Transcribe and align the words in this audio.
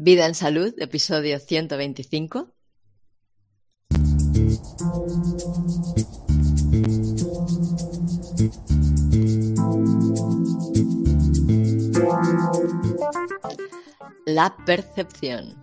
Vida 0.00 0.26
en 0.26 0.36
Salud, 0.36 0.72
episodio 0.78 1.40
125. 1.40 2.54
La 14.24 14.56
percepción. 14.64 15.56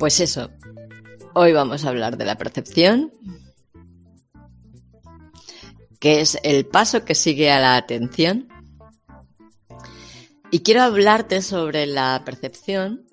Pues 0.00 0.18
eso, 0.18 0.50
hoy 1.34 1.52
vamos 1.52 1.84
a 1.84 1.90
hablar 1.90 2.16
de 2.16 2.24
la 2.24 2.36
percepción, 2.36 3.12
que 5.98 6.20
es 6.20 6.38
el 6.42 6.66
paso 6.66 7.04
que 7.04 7.14
sigue 7.14 7.50
a 7.50 7.60
la 7.60 7.76
atención. 7.76 8.48
Y 10.50 10.60
quiero 10.60 10.82
hablarte 10.82 11.42
sobre 11.42 11.86
la 11.86 12.22
percepción 12.24 13.06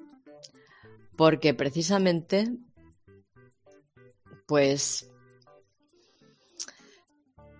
porque 1.15 1.53
precisamente, 1.53 2.51
pues, 4.47 5.09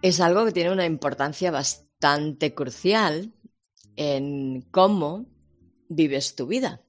es 0.02 0.20
algo 0.20 0.46
que 0.46 0.52
tiene 0.52 0.72
una 0.72 0.86
importancia 0.86 1.52
bastante 1.52 2.54
crucial 2.54 3.34
en 3.96 4.62
cómo 4.72 5.26
vives 5.88 6.36
tu 6.36 6.48
vida, 6.48 6.82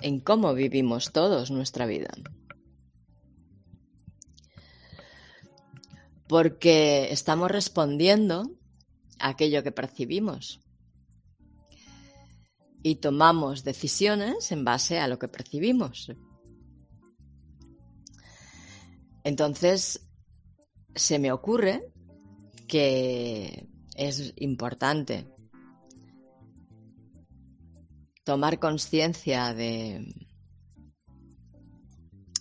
en 0.00 0.20
cómo 0.20 0.54
vivimos 0.54 1.12
todos 1.12 1.50
nuestra 1.50 1.86
vida. 1.86 2.10
Porque 6.28 7.10
estamos 7.10 7.50
respondiendo 7.50 8.50
a 9.18 9.30
aquello 9.30 9.62
que 9.62 9.72
percibimos 9.72 10.60
y 12.82 12.96
tomamos 12.96 13.64
decisiones 13.64 14.52
en 14.52 14.64
base 14.64 14.98
a 14.98 15.08
lo 15.08 15.18
que 15.18 15.28
percibimos. 15.28 16.12
Entonces, 19.24 20.08
se 20.94 21.18
me 21.18 21.32
ocurre 21.32 21.92
que 22.66 23.68
es 23.94 24.32
importante 24.36 25.26
tomar 28.24 28.58
conciencia 28.58 29.54
de, 29.54 30.14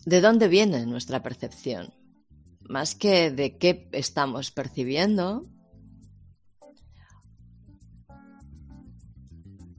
de 0.06 0.22
dónde 0.22 0.48
viene 0.48 0.86
nuestra 0.86 1.24
percepción, 1.24 1.94
más 2.68 2.96
que 2.96 3.32
de 3.32 3.58
qué 3.58 3.90
estamos 3.92 4.52
percibiendo, 4.52 5.46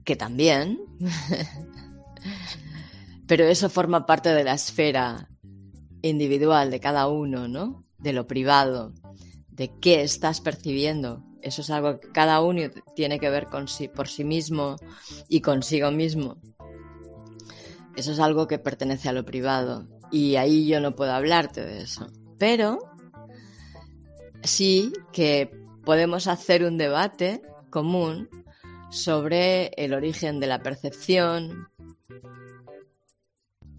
que 0.03 0.15
también, 0.15 0.79
pero 3.27 3.45
eso 3.45 3.69
forma 3.69 4.05
parte 4.05 4.29
de 4.29 4.43
la 4.43 4.53
esfera 4.53 5.29
individual 6.01 6.71
de 6.71 6.79
cada 6.79 7.07
uno, 7.07 7.47
¿no? 7.47 7.85
De 7.99 8.13
lo 8.13 8.25
privado, 8.25 8.93
de 9.49 9.71
qué 9.79 10.01
estás 10.01 10.41
percibiendo. 10.41 11.23
Eso 11.41 11.61
es 11.61 11.69
algo 11.69 11.99
que 11.99 12.09
cada 12.09 12.41
uno 12.41 12.61
tiene 12.95 13.19
que 13.19 13.29
ver 13.29 13.45
con 13.45 13.67
sí, 13.67 13.87
por 13.87 14.07
sí 14.07 14.23
mismo 14.23 14.77
y 15.27 15.41
consigo 15.41 15.91
mismo. 15.91 16.37
Eso 17.95 18.11
es 18.11 18.19
algo 18.19 18.47
que 18.47 18.59
pertenece 18.59 19.09
a 19.09 19.13
lo 19.13 19.25
privado 19.25 19.87
y 20.11 20.35
ahí 20.35 20.67
yo 20.67 20.79
no 20.79 20.95
puedo 20.95 21.13
hablarte 21.13 21.63
de 21.63 21.81
eso. 21.81 22.07
Pero 22.39 22.79
sí 24.41 24.93
que 25.13 25.51
podemos 25.85 26.27
hacer 26.27 26.63
un 26.63 26.77
debate 26.77 27.41
común 27.69 28.29
sobre 28.89 29.67
el 29.77 29.93
origen 29.93 30.39
de 30.39 30.47
la 30.47 30.63
percepción 30.63 31.67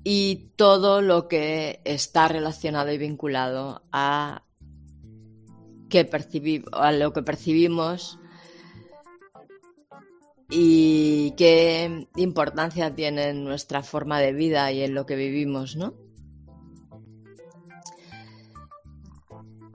y 0.05 0.53
todo 0.57 1.03
lo 1.03 1.29
que 1.29 1.81
está 1.85 2.29
relacionado 2.29 2.93
y 2.93 2.99
vinculado 2.99 3.83
a 3.93 4.45
a 6.73 6.93
lo 6.93 7.13
que 7.13 7.23
percibimos 7.23 8.19
y 10.49 11.33
qué 11.37 12.07
importancia 12.17 12.95
tiene 12.95 13.31
en 13.31 13.45
nuestra 13.45 13.83
forma 13.83 14.21
de 14.21 14.33
vida 14.33 14.71
y 14.73 14.83
en 14.83 14.95
lo 14.95 15.07
que 15.07 15.17
vivimos, 15.17 15.77
¿no? 15.77 15.95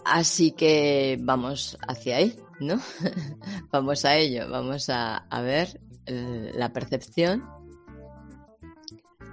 Así 0.06 0.52
que 0.52 1.18
vamos 1.20 1.78
hacia 1.88 2.18
ahí, 2.18 2.40
¿no? 2.60 2.80
vamos 3.72 4.06
a 4.06 4.16
ello, 4.16 4.48
vamos 4.50 4.88
a, 4.90 5.26
ver 5.42 5.82
eh, 6.06 6.52
la 6.54 6.72
percepción, 6.72 7.44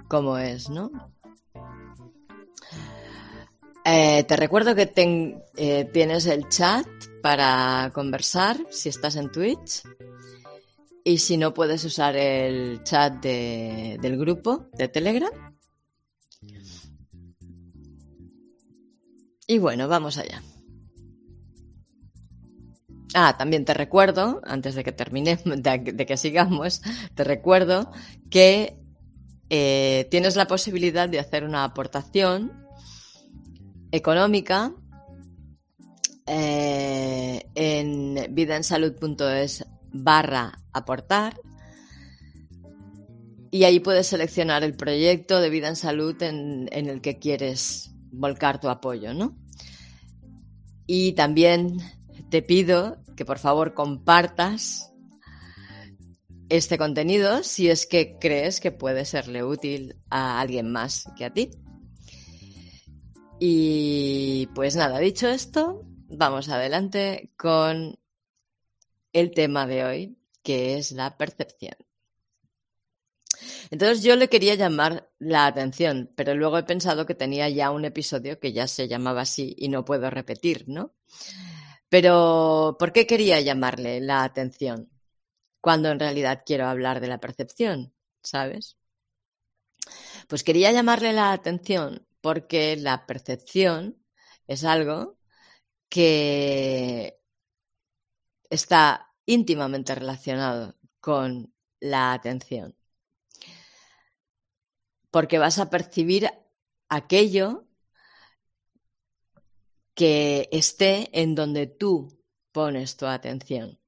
cómo 0.09 0.39
es, 0.39 0.71
¿no? 0.71 0.91
Eh, 3.85 4.23
te 4.23 4.35
recuerdo 4.35 4.73
que 4.73 4.91
eh, 5.57 5.89
tienes 5.93 6.25
el 6.25 6.49
chat 6.49 6.87
para 7.21 7.91
conversar 7.93 8.57
si 8.71 8.89
estás 8.89 9.15
en 9.15 9.31
Twitch. 9.31 9.83
Y 11.03 11.19
si 11.19 11.37
no, 11.37 11.53
puedes 11.53 11.83
usar 11.85 12.15
el 12.15 12.81
chat 12.83 13.21
del 13.21 14.17
grupo 14.17 14.69
de 14.73 14.87
Telegram. 14.87 15.53
Y 19.45 19.57
bueno, 19.59 19.87
vamos 19.87 20.17
allá. 20.17 20.41
Ah, 23.13 23.35
también 23.37 23.65
te 23.65 23.73
recuerdo, 23.73 24.41
antes 24.43 24.75
de 24.75 24.83
que 24.83 24.91
terminemos, 24.91 25.43
de, 25.57 26.05
que 26.05 26.17
sigamos, 26.17 26.81
te 27.15 27.23
recuerdo 27.23 27.91
que 28.29 28.77
eh, 29.49 30.07
tienes 30.09 30.35
la 30.35 30.47
posibilidad 30.47 31.07
de 31.07 31.19
hacer 31.19 31.43
una 31.43 31.63
aportación 31.63 32.51
económica 33.91 34.73
eh, 36.25 37.45
en 37.53 38.33
vidaensalud.es 38.33 39.65
barra 39.91 40.59
aportar 40.71 41.39
y 43.51 43.65
ahí 43.65 43.79
puedes 43.79 44.07
seleccionar 44.07 44.63
el 44.63 44.73
proyecto 44.73 45.39
de 45.39 45.51
vida 45.51 45.67
en 45.67 45.75
salud 45.75 46.19
en, 46.23 46.67
en 46.71 46.87
el 46.87 47.01
que 47.01 47.19
quieres 47.19 47.91
volcar 48.11 48.59
tu 48.59 48.69
apoyo, 48.69 49.13
¿no? 49.13 49.37
Y 50.87 51.13
también 51.13 51.77
te 52.33 52.41
pido 52.41 52.97
que 53.15 53.25
por 53.25 53.37
favor 53.37 53.75
compartas 53.75 54.91
este 56.49 56.79
contenido 56.79 57.43
si 57.43 57.69
es 57.69 57.85
que 57.85 58.17
crees 58.17 58.59
que 58.59 58.71
puede 58.71 59.05
serle 59.05 59.43
útil 59.43 59.97
a 60.09 60.41
alguien 60.41 60.71
más 60.71 61.05
que 61.15 61.25
a 61.25 61.29
ti. 61.31 61.51
Y 63.39 64.49
pues 64.55 64.75
nada, 64.75 64.97
dicho 64.97 65.27
esto, 65.27 65.83
vamos 66.07 66.49
adelante 66.49 67.31
con 67.37 67.99
el 69.11 69.29
tema 69.29 69.67
de 69.67 69.85
hoy, 69.85 70.17
que 70.41 70.79
es 70.79 70.91
la 70.91 71.15
percepción. 71.15 71.75
Entonces 73.69 74.01
yo 74.01 74.15
le 74.15 74.27
quería 74.27 74.55
llamar 74.55 75.07
la 75.19 75.45
atención, 75.45 76.11
pero 76.15 76.33
luego 76.33 76.57
he 76.57 76.63
pensado 76.63 77.05
que 77.05 77.13
tenía 77.13 77.47
ya 77.49 77.69
un 77.69 77.85
episodio 77.85 78.39
que 78.39 78.53
ya 78.53 78.67
se 78.67 78.87
llamaba 78.87 79.21
así 79.21 79.55
y 79.55 79.69
no 79.69 79.85
puedo 79.85 80.09
repetir, 80.09 80.63
¿no? 80.67 80.95
Pero 81.93 82.75
¿por 82.79 82.91
qué 82.91 83.05
quería 83.05 83.39
llamarle 83.39 84.01
la 84.01 84.23
atención? 84.23 84.89
Cuando 85.61 85.91
en 85.91 85.99
realidad 85.99 86.41
quiero 86.43 86.65
hablar 86.65 86.99
de 87.01 87.07
la 87.07 87.19
percepción, 87.19 87.93
¿sabes? 88.23 88.77
Pues 90.27 90.43
quería 90.43 90.71
llamarle 90.71 91.13
la 91.13 91.31
atención 91.33 92.07
porque 92.19 92.77
la 92.77 93.05
percepción 93.05 94.03
es 94.47 94.63
algo 94.63 95.19
que 95.87 97.19
está 98.49 99.13
íntimamente 99.27 99.93
relacionado 99.93 100.75
con 100.99 101.53
la 101.79 102.13
atención. 102.13 102.75
Porque 105.11 105.37
vas 105.37 105.59
a 105.59 105.69
percibir 105.69 106.31
aquello 106.89 107.67
que 109.95 110.49
esté 110.51 111.09
en 111.19 111.35
donde 111.35 111.67
tú 111.67 112.19
pones 112.51 112.97
tu 112.97 113.05
atención. 113.05 113.79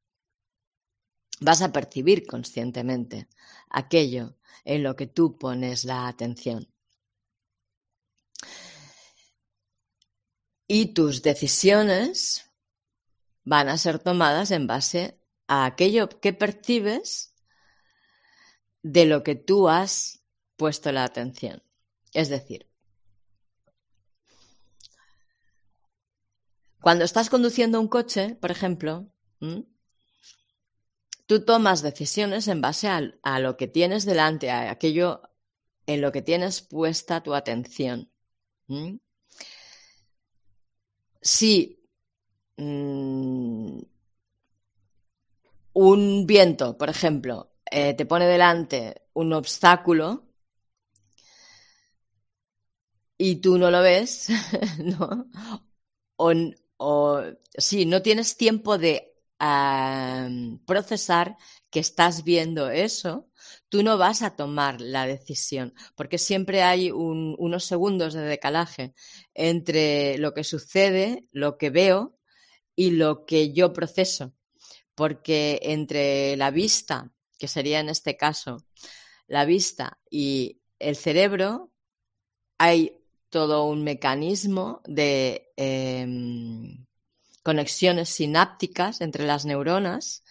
Vas 1.39 1.61
a 1.61 1.71
percibir 1.71 2.25
conscientemente 2.25 3.27
aquello 3.69 4.35
en 4.63 4.83
lo 4.83 4.95
que 4.95 5.07
tú 5.07 5.37
pones 5.37 5.85
la 5.85 6.07
atención. 6.07 6.67
y 10.67 10.93
tus 10.93 11.21
decisiones 11.21 12.51
van 13.43 13.69
a 13.69 13.77
ser 13.77 13.99
tomadas 13.99 14.51
en 14.51 14.67
base 14.67 15.19
a 15.47 15.65
aquello 15.65 16.09
que 16.09 16.33
percibes 16.33 17.33
de 18.81 19.05
lo 19.05 19.23
que 19.23 19.35
tú 19.35 19.69
has 19.69 20.23
puesto 20.57 20.91
la 20.91 21.03
atención. 21.03 21.61
Es 22.13 22.29
decir, 22.29 22.67
Cuando 26.85 27.03
estás 27.03 27.31
conduciendo 27.31 27.81
un 27.81 27.87
coche, 27.87 28.37
por 28.39 28.51
ejemplo, 28.51 29.07
tú 31.25 31.43
tomas 31.43 31.81
decisiones 31.81 32.47
en 32.47 32.61
base 32.61 32.87
a, 32.87 33.39
lo 33.39 33.57
que 33.57 33.67
tienes 33.67 34.05
delante, 34.05 34.51
a 34.51 34.69
aquello 34.69 35.23
en 35.87 36.01
lo 36.01 36.11
que 36.11 36.21
tienes 36.21 36.61
puesta 36.61 37.23
tu 37.23 37.33
atención. 37.33 38.11
Si 41.23 41.89
mm, 42.57 43.79
un 45.73 46.25
viento, 46.27 46.77
por 46.77 46.89
ejemplo, 46.91 47.55
eh, 47.71 47.95
te 47.95 48.05
pone 48.05 48.27
delante 48.27 49.01
un 49.13 49.33
obstáculo 49.33 50.27
y 53.17 53.37
tú 53.37 53.57
no 53.57 53.71
lo 53.71 53.81
ves, 53.81 54.27
¿no? 54.77 55.25
O 56.77 57.21
sí, 57.57 57.85
no 57.85 58.01
tienes 58.01 58.37
tiempo 58.37 58.77
de 58.77 59.13
procesar 60.65 61.37
que 61.69 61.79
estás 61.79 62.23
viendo 62.23 62.69
eso, 62.69 63.29
tú 63.69 63.83
no 63.83 63.97
vas 63.97 64.21
a 64.21 64.35
tomar 64.35 64.79
la 64.81 65.05
decisión, 65.05 65.73
porque 65.95 66.17
siempre 66.17 66.63
hay 66.63 66.91
unos 66.91 67.65
segundos 67.65 68.13
de 68.13 68.21
decalaje 68.21 68.93
entre 69.33 70.17
lo 70.17 70.33
que 70.33 70.43
sucede, 70.43 71.27
lo 71.31 71.57
que 71.57 71.69
veo 71.69 72.17
y 72.75 72.91
lo 72.91 73.25
que 73.25 73.53
yo 73.53 73.73
proceso, 73.73 74.33
porque 74.95 75.59
entre 75.63 76.37
la 76.37 76.51
vista, 76.51 77.11
que 77.37 77.47
sería 77.47 77.79
en 77.79 77.89
este 77.89 78.15
caso 78.15 78.65
la 79.27 79.45
vista 79.45 79.99
y 80.09 80.61
el 80.79 80.95
cerebro, 80.95 81.71
hay 82.57 82.97
todo 83.29 83.65
un 83.65 83.83
mecanismo 83.83 84.81
de 84.85 85.51
em, 85.57 86.85
conexiones 87.43 88.09
sinápticas 88.09 89.01
entre 89.01 89.25
las 89.25 89.45
neuronas 89.45 90.23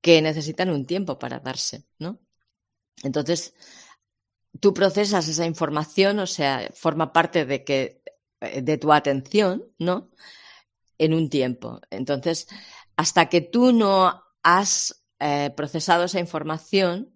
que 0.00 0.22
necesitan 0.22 0.70
un 0.70 0.86
tiempo 0.86 1.18
para 1.18 1.40
darse, 1.40 1.84
¿no? 1.98 2.18
Entonces, 3.02 3.54
tú 4.58 4.72
procesas 4.72 5.28
esa 5.28 5.46
información, 5.46 6.18
o 6.18 6.26
sea, 6.26 6.70
forma 6.74 7.12
parte 7.12 7.44
de 7.44 7.64
que 7.64 8.02
eh, 8.40 8.62
de 8.62 8.78
tu 8.78 8.92
atención, 8.92 9.64
¿no? 9.78 10.10
En 10.98 11.14
un 11.14 11.28
tiempo. 11.28 11.80
Entonces, 11.90 12.48
hasta 12.96 13.28
que 13.28 13.40
tú 13.40 13.72
no 13.72 14.22
has 14.42 15.04
eh, 15.18 15.50
procesado 15.54 16.04
esa 16.04 16.20
información, 16.20 17.14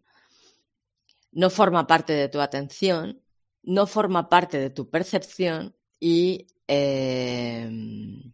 no 1.32 1.50
forma 1.50 1.86
parte 1.86 2.12
de 2.12 2.28
tu 2.28 2.40
atención 2.40 3.23
no 3.66 3.86
forma 3.86 4.28
parte 4.28 4.58
de 4.58 4.70
tu 4.70 4.90
percepción 4.90 5.74
y 6.00 6.46
em, 6.66 8.32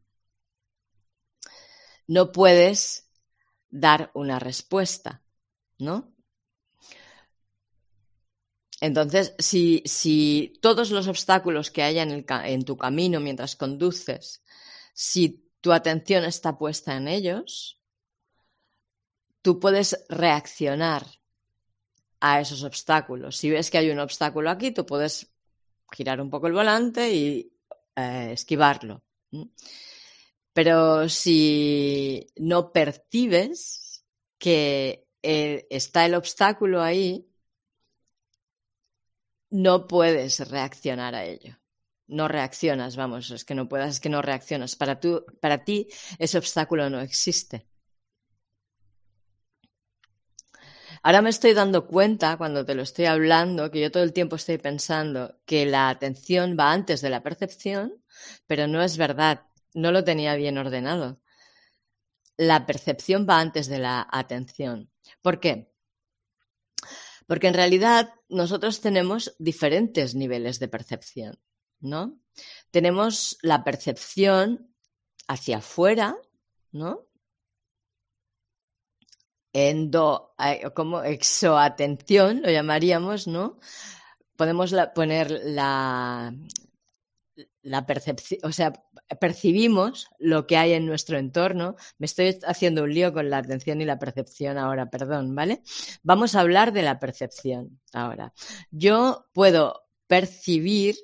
no 2.06 2.32
puedes 2.32 3.09
dar 3.71 4.11
una 4.15 4.38
respuesta, 4.38 5.23
¿no? 5.79 6.12
Entonces, 8.81 9.35
si, 9.38 10.59
todos 10.62 10.91
los 10.91 11.06
obstáculos 11.06 11.71
que 11.71 11.83
haya 11.83 12.03
en, 12.03 12.25
en 12.29 12.65
tu 12.65 12.76
camino 12.76 13.21
mientras 13.21 13.55
conduces, 13.55 14.43
si 14.94 15.50
tu 15.61 15.73
atención 15.73 16.25
está 16.25 16.56
puesta 16.56 16.97
en 16.97 17.06
ellos, 17.06 17.79
tú 19.43 19.61
puedes 19.61 20.05
reaccionar 20.09 21.19
a 22.20 22.40
esos 22.40 22.62
obstáculos. 22.62 23.37
Si 23.37 23.50
ves 23.50 23.70
que 23.70 23.78
hay 23.78 23.90
un 23.90 23.99
obstáculo 23.99 24.50
aquí, 24.50 24.72
tú 24.72 24.87
puedes 24.87 25.32
girar 25.93 26.20
un 26.20 26.31
poco 26.31 26.46
el 26.46 26.52
volante 26.52 27.12
y 27.12 27.52
eh, 27.96 28.31
esquivarlo. 28.32 29.02
Pero 30.52 31.08
si 31.08 32.26
no 32.37 32.72
percibes 32.72 34.05
que 34.38 35.06
está 35.22 36.06
el 36.06 36.14
obstáculo 36.14 36.82
ahí, 36.82 37.26
no 39.50 39.87
puedes 39.87 40.49
reaccionar 40.49 41.14
a 41.14 41.25
ello. 41.25 41.56
No 42.06 42.26
reaccionas, 42.26 42.96
vamos, 42.96 43.31
es 43.31 43.44
que 43.44 43.55
no 43.55 43.69
puedas, 43.69 43.94
es 43.94 44.00
que 44.00 44.08
no 44.08 44.20
reaccionas. 44.23 44.75
Para, 44.76 44.99
para 45.40 45.64
ti 45.64 45.88
ese 46.19 46.38
obstáculo 46.38 46.90
no 46.90 47.00
existe. 47.00 47.69
Ahora 51.02 51.23
me 51.23 51.31
estoy 51.31 51.55
dando 51.55 51.87
cuenta, 51.87 52.37
cuando 52.37 52.67
te 52.67 52.75
lo 52.75 52.82
estoy 52.82 53.06
hablando, 53.06 53.70
que 53.70 53.81
yo 53.81 53.91
todo 53.91 54.02
el 54.02 54.12
tiempo 54.12 54.37
estoy 54.37 54.58
pensando 54.58 55.41
que 55.47 55.64
la 55.64 55.88
atención 55.88 56.56
va 56.58 56.73
antes 56.73 57.00
de 57.00 57.08
la 57.08 57.23
percepción, 57.23 58.05
pero 58.47 58.67
no 58.67 58.82
es 58.82 58.99
verdad, 58.99 59.47
no 59.73 59.93
lo 59.93 60.05
tenía 60.05 60.35
bien 60.35 60.58
ordenado. 60.58 61.20
La 62.37 62.67
percepción 62.67 63.26
va 63.29 63.41
antes 63.41 63.67
de 63.69 63.79
la 63.79 64.06
atención. 64.11 64.91
¿Por 65.23 65.41
qué? 65.41 65.73
Porque 67.26 67.47
en 67.47 67.55
realidad 67.55 68.12
nosotros 68.29 68.82
tenemos 68.82 69.35
diferentes 69.38 70.14
niveles 70.14 70.58
de 70.58 70.69
percepción, 70.69 71.38
¿no? 71.79 72.20
Tenemos 72.70 73.38
la 73.41 73.64
percepción 73.64 74.75
hacia 75.29 75.58
afuera, 75.58 76.19
¿no? 76.73 77.10
Endo, 79.52 80.35
como 80.75 81.02
exoatención, 81.02 82.43
lo 82.43 82.50
llamaríamos, 82.50 83.26
¿no? 83.26 83.58
Podemos 84.37 84.75
poner 84.94 85.31
la, 85.44 86.32
la 87.62 87.87
percepción, 87.87 88.41
o 88.44 88.52
sea, 88.52 88.73
percibimos 89.20 90.08
lo 90.19 90.47
que 90.47 90.56
hay 90.56 90.73
en 90.73 90.87
nuestro 90.87 91.19
entorno. 91.19 91.76
Me 91.99 92.06
estoy 92.06 92.38
haciendo 92.47 92.85
un 92.85 92.94
lío 92.94 93.12
con 93.12 93.29
la 93.29 93.38
atención 93.38 93.81
y 93.81 93.85
la 93.85 93.99
percepción 93.99 94.56
ahora, 94.56 94.88
perdón, 94.88 95.35
¿vale? 95.35 95.62
Vamos 96.02 96.35
a 96.35 96.41
hablar 96.41 96.73
de 96.73 96.82
la 96.82 96.99
percepción 96.99 97.81
ahora. 97.93 98.32
Yo 98.70 99.26
puedo 99.32 99.87
percibir 100.06 100.97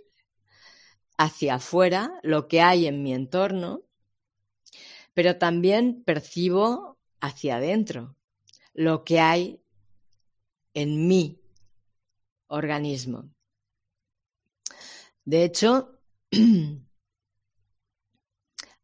hacia 1.19 1.57
afuera 1.57 2.21
lo 2.23 2.49
que 2.49 2.61
hay 2.61 2.87
en 2.87 3.03
mi 3.03 3.13
entorno, 3.13 3.83
pero 5.15 5.37
también 5.37 6.03
percibo 6.05 6.99
hacia 7.21 7.57
adentro 7.57 8.16
lo 8.77 9.05
que 9.05 9.21
hay 9.21 9.63
en 10.75 11.09
mi 11.09 11.41
organismo. 12.49 13.31
De 15.25 15.45
hecho, 15.45 15.99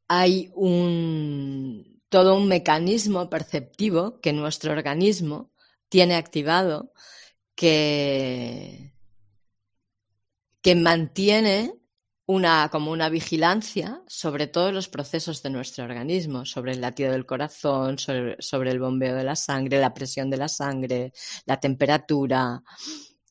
hay 0.08 0.50
un, 0.54 2.02
todo 2.08 2.36
un 2.36 2.48
mecanismo 2.48 3.28
perceptivo 3.28 4.18
que 4.20 4.32
nuestro 4.32 4.72
organismo 4.72 5.52
tiene 5.90 6.14
activado 6.14 6.94
que, 7.54 8.94
que 10.62 10.74
mantiene 10.74 11.81
una, 12.32 12.70
como 12.70 12.90
una 12.92 13.10
vigilancia 13.10 14.02
sobre 14.06 14.46
todos 14.46 14.72
los 14.72 14.88
procesos 14.88 15.42
de 15.42 15.50
nuestro 15.50 15.84
organismo, 15.84 16.46
sobre 16.46 16.72
el 16.72 16.80
latido 16.80 17.12
del 17.12 17.26
corazón, 17.26 17.98
sobre, 17.98 18.70
el 18.70 18.80
bombeo 18.80 19.14
de 19.14 19.24
la 19.24 19.36
sangre, 19.36 19.78
la 19.78 19.92
presión 19.92 20.30
de 20.30 20.38
la 20.38 20.48
sangre, 20.48 21.12
la 21.44 21.60
temperatura, 21.60 22.62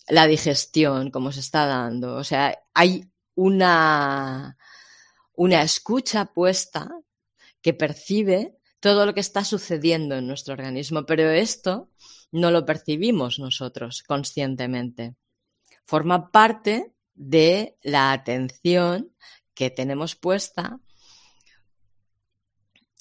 la 0.07 0.27
digestión, 0.27 1.09
cómo 1.09 1.31
se 1.31 1.39
está 1.39 1.65
dando. 1.65 2.15
O 2.15 2.23
sea, 2.23 2.55
hay 2.75 3.03
una, 3.33 4.55
una 5.33 5.61
escucha 5.63 6.25
puesta 6.25 6.87
que 7.59 7.73
percibe 7.73 8.55
todo 8.79 9.07
lo 9.07 9.15
que 9.15 9.21
está 9.21 9.43
sucediendo 9.43 10.15
en 10.15 10.27
nuestro 10.27 10.53
organismo, 10.53 11.07
pero 11.07 11.29
esto 11.31 11.89
no 12.31 12.51
lo 12.51 12.65
percibimos 12.65 13.39
nosotros 13.39 14.03
conscientemente. 14.03 15.15
Forma 15.85 16.31
parte 16.31 16.93
de 17.21 17.77
la 17.83 18.13
atención 18.13 19.13
que 19.53 19.69
tenemos 19.69 20.15
puesta 20.15 20.79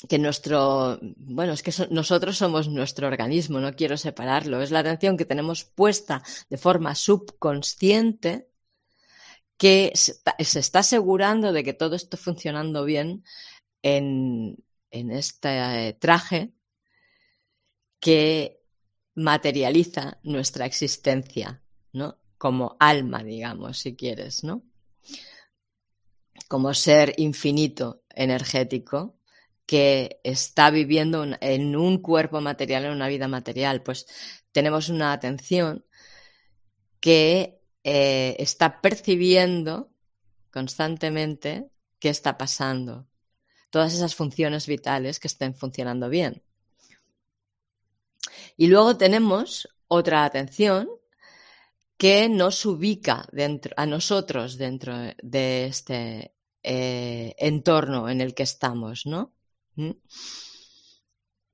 que 0.09 0.19
nuestro, 0.19 0.99
bueno, 1.17 1.53
es 1.53 1.63
que 1.63 1.73
nosotros 1.91 2.37
somos 2.37 2.69
nuestro 2.69 3.07
organismo, 3.07 3.61
no 3.61 3.75
quiero 3.75 3.97
separarlo, 3.97 4.63
es 4.63 4.71
la 4.71 4.81
atención 4.81 5.17
que 5.17 5.25
tenemos 5.25 5.65
puesta 5.65 6.23
de 6.49 6.57
forma 6.59 6.95
subconsciente 6.95 8.49
que 9.57 9.93
se 9.95 10.59
está 10.59 10.79
asegurando 10.79 11.53
de 11.53 11.65
que 11.65 11.75
todo 11.75 11.97
esté 11.97 12.17
funcionando 12.17 12.85
bien 12.85 13.25
en, 13.83 14.57
en 14.91 15.11
este 15.11 15.97
traje 15.99 16.53
que 18.01 18.63
materializa 19.15 20.19
nuestra 20.23 20.65
existencia, 20.65 21.63
¿no? 21.93 22.20
Como 22.41 22.75
alma, 22.81 23.23
digamos, 23.23 23.81
si 23.81 23.95
quieres, 23.95 24.45
¿no? 24.45 24.63
Como 26.49 26.73
ser 26.73 27.13
infinito, 27.19 28.03
energético, 28.09 29.19
que 29.67 30.21
está 30.25 30.71
viviendo 30.71 31.27
en 31.43 31.77
un 31.77 31.99
cuerpo 31.99 32.41
material, 32.41 32.87
en 32.87 32.93
una 32.93 33.09
vida 33.09 33.29
material. 33.29 33.83
Pues 33.83 34.07
tenemos 34.53 34.89
una 34.89 35.13
atención 35.13 35.85
que 36.99 37.61
eh, 37.85 38.37
está 38.39 38.81
percibiendo 38.81 39.91
constantemente 40.51 41.69
qué 41.99 42.09
está 42.09 42.39
pasando 42.39 43.07
todas 43.69 43.93
esas 43.93 44.15
funciones 44.15 44.67
vitales 44.67 45.21
que 45.21 45.29
estén 45.29 45.55
funcionando 45.55 46.09
bien. 46.09 46.43
Y 48.57 48.69
luego 48.69 48.97
tenemos 48.97 49.69
otra 49.89 50.25
atención 50.25 50.89
que 52.01 52.31
nos 52.31 52.65
ubica 52.65 53.29
dentro, 53.31 53.75
a 53.77 53.85
nosotros 53.85 54.57
dentro 54.57 54.95
de 55.23 55.67
este 55.67 56.35
eh, 56.63 57.35
entorno 57.37 58.09
en 58.09 58.23
el 58.23 58.33
que 58.33 58.43
estamos, 58.43 59.05
¿no? 59.05 59.35
¿Mm? 59.75 59.91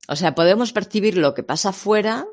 O 0.07 0.15
sea, 0.15 0.37
podemos 0.37 0.73
percibir 0.73 1.17
lo 1.17 1.35
que 1.35 1.43
pasa 1.43 1.71
afuera, 1.71 2.25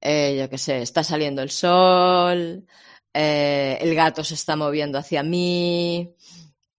eh, 0.00 0.38
yo 0.38 0.48
qué 0.48 0.56
sé, 0.56 0.80
está 0.80 1.04
saliendo 1.04 1.42
el 1.42 1.50
sol, 1.50 2.66
eh, 3.12 3.76
el 3.82 3.94
gato 3.94 4.24
se 4.24 4.32
está 4.32 4.56
moviendo 4.56 4.96
hacia 4.96 5.22
mí, 5.22 6.14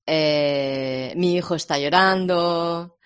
mi 0.07 1.35
hijo 1.35 1.53
está 1.53 1.77
llorando, 1.77 2.97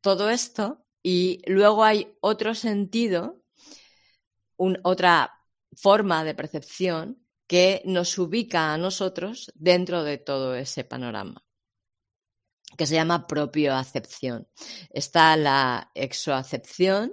todo 0.00 0.30
esto, 0.30 0.84
y 1.02 1.42
luego 1.46 1.82
hay 1.82 2.16
otro 2.20 2.54
sentido, 2.54 3.42
otra 4.84 5.39
forma 5.80 6.24
de 6.24 6.34
percepción 6.34 7.24
que 7.46 7.82
nos 7.84 8.16
ubica 8.18 8.72
a 8.72 8.78
nosotros 8.78 9.50
dentro 9.54 10.04
de 10.04 10.18
todo 10.18 10.54
ese 10.54 10.84
panorama 10.84 11.44
que 12.76 12.86
se 12.86 12.94
llama 12.94 13.26
propioacepción. 13.26 14.48
Está 14.90 15.36
la 15.36 15.90
exoacepción, 15.94 17.12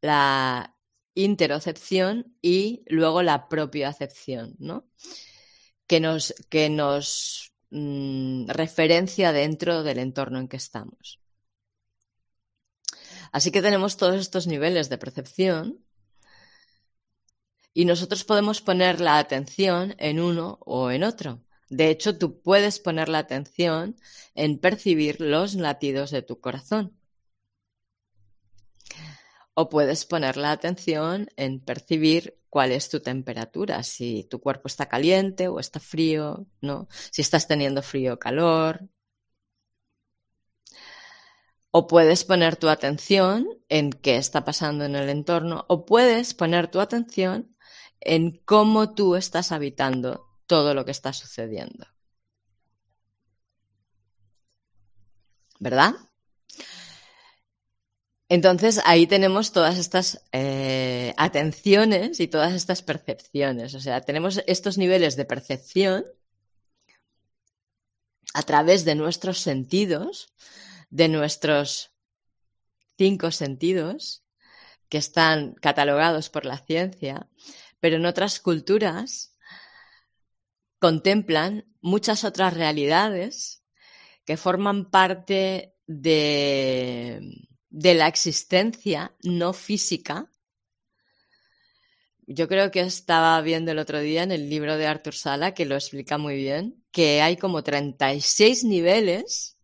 la 0.00 0.76
interocepción 1.14 2.36
y 2.40 2.84
luego 2.86 3.22
la 3.22 3.48
propioacepción, 3.48 4.54
¿no? 4.58 4.86
Que 5.86 6.00
nos, 6.00 6.34
que 6.48 6.70
nos 6.70 7.54
mm, 7.70 8.48
referencia 8.48 9.32
dentro 9.32 9.82
del 9.82 9.98
entorno 9.98 10.38
en 10.38 10.48
que 10.48 10.56
estamos. 10.56 11.20
Así 13.32 13.50
que 13.50 13.62
tenemos 13.62 13.96
todos 13.96 14.20
estos 14.20 14.46
niveles 14.46 14.88
de 14.90 14.98
percepción 14.98 15.84
y 17.74 17.84
nosotros 17.84 18.24
podemos 18.24 18.60
poner 18.60 19.00
la 19.00 19.18
atención 19.18 19.94
en 19.98 20.20
uno 20.20 20.58
o 20.64 20.90
en 20.90 21.04
otro. 21.04 21.42
De 21.68 21.88
hecho, 21.88 22.18
tú 22.18 22.40
puedes 22.42 22.78
poner 22.78 23.08
la 23.08 23.18
atención 23.18 23.96
en 24.34 24.58
percibir 24.58 25.20
los 25.20 25.54
latidos 25.54 26.10
de 26.10 26.22
tu 26.22 26.38
corazón. 26.40 26.98
O 29.54 29.68
puedes 29.68 30.04
poner 30.04 30.36
la 30.36 30.50
atención 30.52 31.28
en 31.36 31.60
percibir 31.60 32.38
cuál 32.50 32.72
es 32.72 32.90
tu 32.90 33.00
temperatura, 33.00 33.82
si 33.82 34.24
tu 34.24 34.40
cuerpo 34.40 34.68
está 34.68 34.86
caliente 34.86 35.48
o 35.48 35.58
está 35.60 35.80
frío, 35.80 36.46
¿no? 36.60 36.88
Si 37.10 37.22
estás 37.22 37.48
teniendo 37.48 37.82
frío 37.82 38.14
o 38.14 38.18
calor. 38.18 38.88
O 41.70 41.86
puedes 41.86 42.24
poner 42.24 42.56
tu 42.56 42.68
atención 42.68 43.48
en 43.70 43.90
qué 43.90 44.16
está 44.16 44.44
pasando 44.44 44.84
en 44.84 44.94
el 44.94 45.08
entorno, 45.08 45.64
o 45.68 45.86
puedes 45.86 46.34
poner 46.34 46.70
tu 46.70 46.80
atención 46.80 47.51
en 48.04 48.40
cómo 48.44 48.94
tú 48.94 49.16
estás 49.16 49.52
habitando 49.52 50.26
todo 50.46 50.74
lo 50.74 50.84
que 50.84 50.90
está 50.90 51.12
sucediendo. 51.12 51.86
¿Verdad? 55.58 55.94
Entonces 58.28 58.80
ahí 58.84 59.06
tenemos 59.06 59.52
todas 59.52 59.78
estas 59.78 60.24
eh, 60.32 61.12
atenciones 61.18 62.18
y 62.18 62.28
todas 62.28 62.54
estas 62.54 62.82
percepciones. 62.82 63.74
O 63.74 63.80
sea, 63.80 64.00
tenemos 64.00 64.42
estos 64.46 64.78
niveles 64.78 65.16
de 65.16 65.26
percepción 65.26 66.04
a 68.34 68.42
través 68.42 68.84
de 68.84 68.94
nuestros 68.94 69.38
sentidos, 69.40 70.32
de 70.90 71.08
nuestros 71.08 71.92
cinco 72.96 73.30
sentidos 73.30 74.24
que 74.88 74.98
están 74.98 75.54
catalogados 75.54 76.30
por 76.30 76.44
la 76.44 76.58
ciencia 76.58 77.28
pero 77.82 77.96
en 77.96 78.06
otras 78.06 78.38
culturas 78.38 79.36
contemplan 80.78 81.66
muchas 81.80 82.22
otras 82.22 82.54
realidades 82.54 83.64
que 84.24 84.36
forman 84.36 84.88
parte 84.88 85.74
de, 85.88 87.48
la 87.70 88.06
existencia 88.06 89.16
no 89.24 89.52
física. 89.52 90.30
Yo 92.24 92.46
creo 92.46 92.70
que 92.70 92.82
estaba 92.82 93.40
viendo 93.40 93.72
el 93.72 93.80
otro 93.80 93.98
día 93.98 94.22
en 94.22 94.30
el 94.30 94.48
libro 94.48 94.76
de 94.76 94.86
Arthur 94.86 95.14
Sala, 95.14 95.52
que 95.52 95.66
lo 95.66 95.74
explica 95.74 96.18
muy 96.18 96.36
bien, 96.36 96.84
que 96.92 97.20
hay 97.20 97.36
como 97.36 97.64
36 97.64 98.62
niveles 98.62 99.58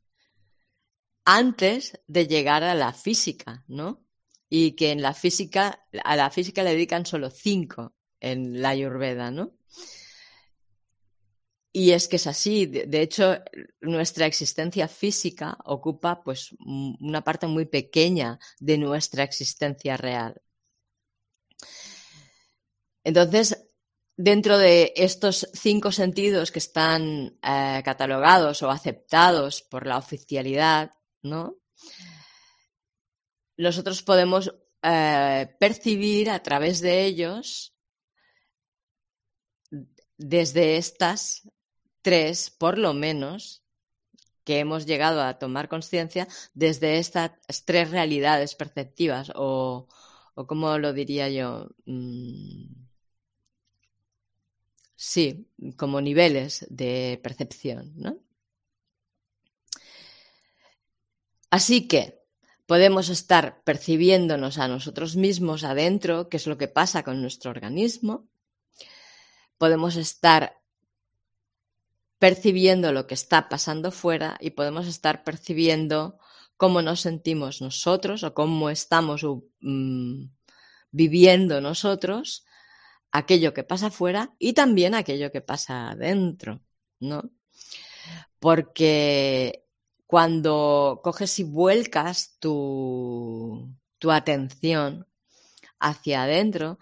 antes 1.25 2.01
de 2.09 2.27
llegar 2.27 2.65
a 2.65 2.75
la 2.75 2.93
física, 2.93 3.65
¿no? 3.69 4.05
Y 4.51 4.73
que 4.73 4.91
en 4.91 5.03
la 5.03 5.15
física, 5.15 5.87
a 6.03 6.17
la 6.17 6.31
física 6.31 6.65
le 6.65 6.71
dedican 6.71 7.07
solo 7.07 7.31
cinco 7.31 7.95
en 8.21 8.61
la 8.63 8.71
Ayurveda, 8.71 9.31
¿no? 9.31 9.53
Y 11.73 11.93
es 11.93 12.09
que 12.09 12.17
es 12.17 12.27
así. 12.27 12.67
De 12.67 13.03
hecho, 13.03 13.39
nuestra 13.81 14.27
existencia 14.27 14.89
física 14.89 15.57
ocupa 15.65 16.23
pues 16.23 16.51
una 16.59 17.23
parte 17.23 17.47
muy 17.47 17.67
pequeña 17.67 18.39
de 18.59 18.79
nuestra 18.79 19.23
existencia 19.23 19.97
real. 19.97 20.41
Entonces, 23.05 23.69
dentro 24.17 24.59
de 24.59 24.93
estos 24.97 25.49
cinco 25.55 25.93
sentidos 25.93 26.51
que 26.51 26.59
están 26.59 27.39
eh, 27.43 27.83
catalogados 27.85 28.63
o 28.63 28.71
aceptados 28.71 29.63
por 29.63 29.87
la 29.87 29.99
oficialidad, 29.99 30.93
¿no? 31.23 31.59
Nosotros 33.57 34.03
podemos 34.03 34.53
eh, 34.83 35.55
percibir 35.61 36.31
a 36.31 36.43
través 36.43 36.81
de 36.81 37.05
ellos 37.05 37.78
desde 40.19 40.77
estas 40.77 41.49
tres, 42.03 42.51
por 42.51 42.77
lo 42.77 42.93
menos, 42.93 43.63
que 44.45 44.59
hemos 44.61 44.87
llegado 44.87 45.23
a 45.23 45.39
tomar 45.39 45.69
conciencia, 45.69 46.27
desde 46.55 46.99
estas 46.99 47.33
tres 47.65 47.91
realidades 47.91 48.55
perceptivas, 48.55 49.31
o, 49.35 49.89
o 50.35 50.47
como 50.47 50.79
lo 50.79 50.93
diría 50.93 51.29
yo, 51.29 51.69
mm, 51.87 52.65
sí, 54.97 55.47
como 55.77 56.01
niveles 56.01 56.67
de 56.71 57.21
percepción. 57.23 57.95
Así 61.51 61.87
que 61.89 62.19
podemos 62.67 63.09
estar 63.09 63.63
percibiéndonos 63.65 64.59
a 64.59 64.69
nosotros 64.69 65.17
mismos 65.17 65.65
adentro, 65.65 66.29
qué 66.29 66.37
es 66.37 66.47
lo 66.47 66.59
que 66.59 66.69
pasa 66.69 67.03
con 67.03 67.21
nuestro 67.21 67.51
organismo, 67.51 68.29
podemos 69.59 69.97
estar 69.97 70.59
percibiendo 72.19 72.93
lo 72.93 73.07
que 73.07 73.15
está 73.15 73.49
pasando 73.49 73.91
fuera 73.91 74.37
y 74.41 74.51
podemos 74.51 74.87
estar 74.87 75.25
percibiendo 75.25 76.19
cómo 76.57 76.83
nos 76.83 77.01
sentimos 77.01 77.61
nosotros 77.63 78.25
o 78.25 78.35
cómo 78.35 78.71
estamos 78.71 79.25
mm, 79.61 80.25
viviendo 80.91 81.61
nosotros 81.61 82.45
aquello 83.13 83.55
que 83.55 83.63
pasa 83.63 83.91
fuera 83.91 84.35
y 84.39 84.53
también 84.53 84.95
aquello 84.95 85.31
que 85.31 85.41
pasa 85.41 85.91
adentro, 85.91 86.61
¿no? 86.99 87.31
Porque 88.41 89.65
cuando 90.07 91.01
coges 91.03 91.39
y 91.39 91.45
vuelcas 91.45 92.37
tu, 92.41 93.73
tu 93.99 94.11
atención 94.11 95.07
hacia 95.81 96.25
adentro, 96.25 96.79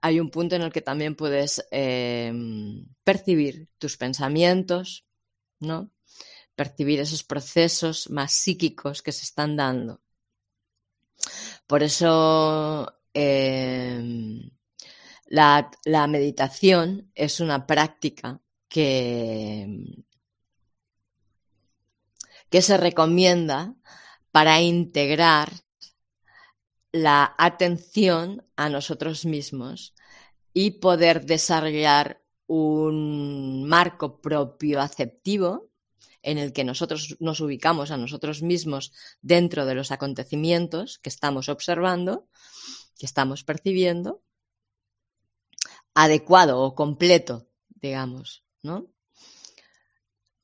hay 0.00 0.20
un 0.20 0.30
punto 0.30 0.56
en 0.56 0.62
el 0.62 0.72
que 0.72 0.82
también 0.82 1.14
puedes 1.14 1.64
em, 1.70 2.86
percibir 3.04 3.68
tus 3.78 3.96
pensamientos, 3.96 5.06
¿no? 5.60 5.90
Percibir 6.54 7.00
esos 7.00 7.24
procesos 7.24 8.10
más 8.10 8.32
psíquicos 8.32 9.02
que 9.02 9.12
se 9.12 9.24
están 9.24 9.56
dando. 9.56 10.00
Por 11.66 11.82
eso 11.82 12.92
em, 13.14 14.50
la, 15.26 15.70
la, 15.84 16.06
meditación 16.06 17.10
es 17.14 17.40
una 17.40 17.66
práctica 17.66 18.40
que, 18.68 20.04
que 22.50 22.62
se 22.62 22.76
recomienda 22.76 23.74
para 24.32 24.60
integrar 24.60 25.50
la 26.92 27.34
atención 27.38 28.44
a 28.56 28.68
nosotros 28.68 29.24
mismos 29.24 29.94
y 30.52 30.72
poder 30.72 31.24
desarrollar 31.24 32.22
un 32.46 33.64
marco 33.66 34.20
propio 34.20 34.80
aceptivo 34.80 35.70
en 36.22 36.38
el 36.38 36.52
que 36.52 36.64
nosotros 36.64 37.16
nos 37.18 37.40
ubicamos 37.40 37.90
a 37.90 37.96
nosotros 37.96 38.42
mismos 38.42 38.92
dentro 39.22 39.66
de 39.66 39.74
los 39.74 39.90
acontecimientos 39.90 40.98
que 40.98 41.08
estamos 41.08 41.48
observando, 41.48 42.28
que 42.98 43.06
estamos 43.06 43.42
percibiendo, 43.42 44.22
adecuado 45.94 46.60
o 46.60 46.74
completo, 46.74 47.48
digamos, 47.70 48.44
¿no? 48.62 48.86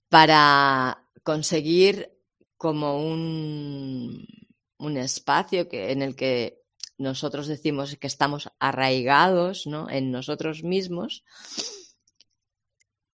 Para 0.09 1.07
conseguir 1.23 2.19
como 2.57 3.05
un, 3.07 4.27
un 4.79 4.97
espacio 4.97 5.69
que, 5.69 5.93
en 5.93 6.03
el 6.03 6.17
que 6.17 6.63
nosotros 6.97 7.47
decimos 7.47 7.97
que 7.97 8.07
estamos 8.07 8.51
arraigados 8.59 9.67
¿no? 9.67 9.89
en 9.91 10.11
nosotros 10.11 10.65
mismos 10.65 11.25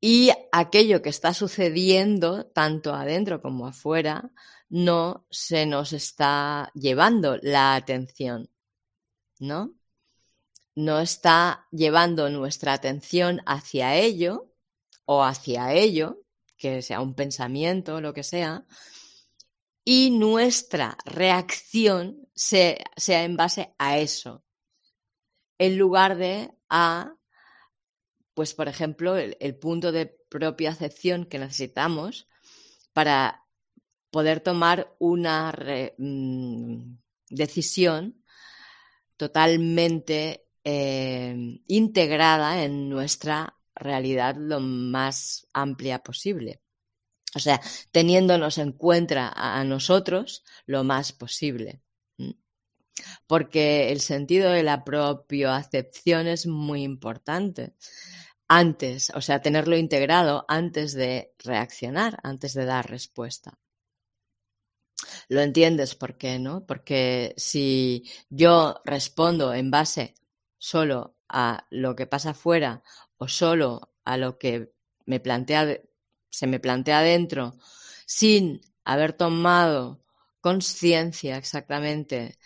y 0.06 0.30
aquello 0.52 1.00
que 1.00 1.08
está 1.08 1.32
sucediendo 1.32 2.44
tanto 2.44 2.94
adentro 2.94 3.40
como 3.40 3.66
afuera 3.66 4.30
no 4.68 5.26
se 5.30 5.64
nos 5.64 5.94
está 5.94 6.70
llevando 6.74 7.38
la 7.40 7.74
atención, 7.74 8.50
¿no? 9.38 9.72
No 10.74 11.00
está 11.00 11.66
llevando 11.70 12.28
nuestra 12.28 12.74
atención 12.74 13.40
hacia 13.46 13.96
ello 13.96 14.52
o 15.06 15.22
hacia 15.22 15.72
ello, 15.72 16.20
que 16.58 16.82
sea 16.82 17.00
un 17.00 17.14
pensamiento 17.14 17.94
o 17.94 18.00
lo 18.02 18.12
que 18.12 18.24
sea, 18.24 18.66
y 19.84 20.10
nuestra 20.10 20.96
reacción 21.04 22.28
sea, 22.34 22.76
en 23.06 23.36
base 23.36 23.74
a 23.78 23.98
eso, 23.98 24.44
en 25.58 25.78
lugar 25.78 26.16
de 26.16 26.50
a, 26.68 27.14
pues 28.34 28.54
por 28.54 28.68
ejemplo, 28.68 29.16
el, 29.16 29.56
punto 29.58 29.92
de 29.92 30.06
propia 30.28 30.70
acepción 30.70 31.26
que 31.26 31.38
necesitamos 31.38 32.28
para 32.92 33.44
poder 34.10 34.40
tomar 34.40 34.94
una 34.98 35.52
mm, 35.98 36.96
decisión 37.28 38.24
totalmente 39.16 40.48
eh, 40.64 41.60
integrada 41.66 42.64
en 42.64 42.88
nuestra 42.88 43.56
realidad 43.74 44.36
lo 44.36 44.60
más 44.60 45.46
amplia 45.52 45.98
posible. 46.02 46.63
O 47.34 47.38
sea, 47.38 47.60
teniéndonos 47.90 48.58
en 48.58 48.72
cuenta 48.72 49.32
a 49.34 49.62
nosotros 49.64 50.44
lo 50.66 50.84
más 50.84 51.12
posible. 51.12 51.82
Porque 53.26 53.90
el 53.90 54.00
sentido 54.00 54.50
de 54.50 54.62
la 54.62 54.84
propia 54.84 55.56
acepción 55.56 56.26
es 56.26 56.46
muy 56.46 56.82
importante. 56.82 57.74
Antes, 58.46 59.10
o 59.14 59.20
sea, 59.20 59.42
tenerlo 59.42 59.76
integrado 59.76 60.44
antes 60.48 60.92
de 60.92 61.32
reaccionar, 61.38 62.18
antes 62.22 62.54
de 62.54 62.66
dar 62.66 62.88
respuesta. 62.88 63.58
Lo 65.28 65.40
entiendes 65.40 65.94
por 65.94 66.16
qué, 66.16 66.38
¿no? 66.38 66.64
Porque 66.66 67.34
si 67.36 68.04
yo 68.28 68.80
respondo 68.84 69.54
en 69.54 69.70
base 69.70 70.14
solo 70.58 71.16
a 71.28 71.66
lo 71.70 71.96
que 71.96 72.06
pasa 72.06 72.30
afuera 72.30 72.82
o 73.16 73.28
solo 73.28 73.92
a 74.04 74.16
lo 74.16 74.38
que 74.38 74.72
me 75.06 75.20
plantea 75.20 75.80
se 76.34 76.48
me 76.48 76.58
plantea 76.58 77.00
dentro 77.00 77.54
sin 78.06 78.60
haber 78.84 79.12
tomado 79.12 80.02
conciencia 80.40 81.36
exactamente 81.36 82.38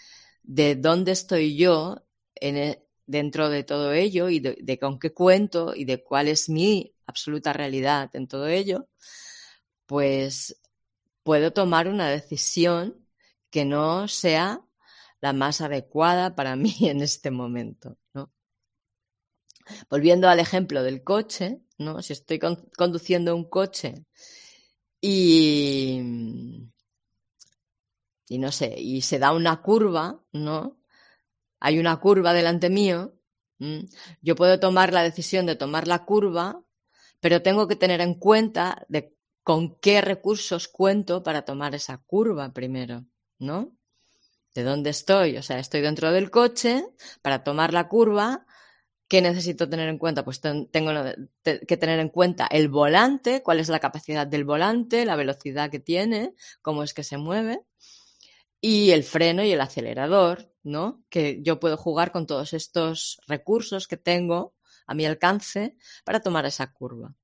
de 0.42 0.76
dónde 0.76 1.12
estoy 1.12 1.56
yo 1.56 2.04
e, 2.40 2.84
dentro 3.06 3.48
de 3.48 3.64
todo 3.64 3.92
ello 3.94 4.28
y 4.28 4.40
de, 4.40 4.78
con 4.78 4.98
qué 4.98 5.12
cuento 5.14 5.74
y 5.74 5.86
de 5.86 6.04
cuál 6.04 6.28
es 6.28 6.50
mi 6.50 6.94
absoluta 7.06 7.54
realidad 7.54 8.10
en 8.14 8.28
todo 8.28 8.46
ello, 8.46 8.88
pues 9.86 10.60
puedo 11.22 11.52
tomar 11.52 11.88
una 11.88 12.10
decisión 12.10 13.06
que 13.50 13.64
no 13.64 14.06
sea 14.08 14.60
la 15.22 15.32
más 15.32 15.62
adecuada 15.62 16.34
para 16.34 16.56
mí 16.62 16.76
en 16.82 17.00
este 17.00 17.30
momento. 17.30 17.96
Volviendo 19.90 20.28
al 20.28 20.40
ejemplo 20.40 20.82
del 20.82 21.02
coche, 21.02 21.60
¿no? 21.78 22.02
Si 22.02 22.12
estoy 22.12 22.38
conduciendo 22.38 23.34
un 23.34 23.48
coche 23.48 24.04
y, 25.00 26.00
y 28.28 28.38
no 28.38 28.52
sé, 28.52 28.74
y 28.78 29.02
se 29.02 29.18
da 29.18 29.32
una 29.32 29.62
curva, 29.62 30.22
¿no? 30.32 30.80
Hay 31.60 31.78
una 31.78 31.98
curva 31.98 32.32
delante 32.32 32.70
mío, 32.70 33.18
yo 34.22 34.36
puedo 34.36 34.60
tomar 34.60 34.92
la 34.92 35.02
decisión 35.02 35.46
de 35.46 35.56
tomar 35.56 35.88
la 35.88 36.04
curva, 36.04 36.62
pero 37.20 37.42
tengo 37.42 37.66
que 37.66 37.76
tener 37.76 38.00
en 38.00 38.14
cuenta 38.14 38.86
de 38.88 39.16
con 39.42 39.78
qué 39.80 40.00
recursos 40.00 40.68
cuento 40.68 41.22
para 41.22 41.42
tomar 41.42 41.74
esa 41.74 41.98
curva 41.98 42.52
primero, 42.52 43.06
¿no? 43.38 43.76
¿De 44.54 44.62
dónde 44.62 44.90
estoy? 44.90 45.36
O 45.36 45.42
sea, 45.42 45.58
estoy 45.58 45.80
dentro 45.80 46.12
del 46.12 46.30
coche, 46.30 46.84
para 47.22 47.42
tomar 47.42 47.72
la 47.72 47.88
curva 47.88 48.46
¿Qué 49.08 49.22
necesito 49.22 49.68
tener 49.68 49.88
en 49.88 49.96
cuenta? 49.96 50.22
Pues 50.22 50.40
tengo 50.40 50.92
que 51.42 51.76
tener 51.78 51.98
en 51.98 52.10
cuenta 52.10 52.46
el 52.46 52.68
volante, 52.68 53.42
cuál 53.42 53.58
es 53.58 53.70
la 53.70 53.80
capacidad 53.80 54.26
del 54.26 54.44
volante, 54.44 55.06
la 55.06 55.16
velocidad 55.16 55.70
que 55.70 55.80
tiene, 55.80 56.34
cómo 56.60 56.82
es 56.82 56.92
que 56.92 57.02
se 57.02 57.16
mueve, 57.16 57.62
y 58.60 58.90
el 58.90 59.04
freno 59.04 59.42
y 59.42 59.52
el 59.52 59.62
acelerador, 59.62 60.52
¿no? 60.62 61.02
Que 61.08 61.40
yo 61.42 61.58
puedo 61.58 61.78
jugar 61.78 62.12
con 62.12 62.26
todos 62.26 62.52
estos 62.52 63.18
recursos 63.26 63.88
que 63.88 63.96
tengo 63.96 64.54
a 64.86 64.94
mi 64.94 65.06
alcance 65.06 65.76
para 66.04 66.20
tomar 66.20 66.44
esa 66.44 66.72
curva. 66.72 67.14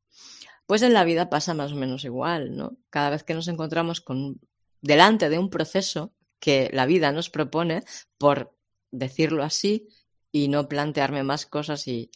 Pues 0.67 0.81
en 0.81 0.95
la 0.95 1.05
vida 1.05 1.29
pasa 1.29 1.53
más 1.53 1.73
o 1.73 1.77
menos 1.77 2.05
igual, 2.05 2.57
¿no? 2.57 2.79
Cada 2.89 3.11
vez 3.11 3.25
que 3.25 3.35
nos 3.35 3.49
encontramos 3.49 4.01
con 4.01 4.41
delante 4.81 5.29
de 5.29 5.39
un 5.39 5.51
proceso 5.51 6.15
que 6.39 6.71
la 6.73 6.87
vida 6.87 7.13
nos 7.13 7.29
propone, 7.29 7.85
por 8.17 8.57
decirlo 8.91 9.43
así, 9.43 9.89
y 10.35 10.49
no 10.49 10.69
plantearme 10.69 11.23
más 11.23 11.47
cosas 11.47 11.87
y, 11.87 12.11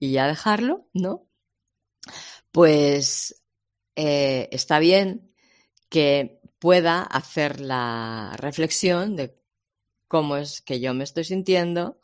ya 0.00 0.26
dejarlo, 0.26 0.88
¿no? 0.92 1.28
Pues 2.50 3.40
eh, 3.94 4.48
está 4.50 4.80
bien 4.80 5.32
que 5.88 6.40
pueda 6.58 7.02
hacer 7.02 7.60
la 7.60 8.34
reflexión 8.36 9.14
de 9.14 9.40
cómo 10.08 10.36
es 10.38 10.60
que 10.60 10.80
yo 10.80 10.92
me 10.92 11.04
estoy 11.04 11.22
sintiendo 11.22 12.00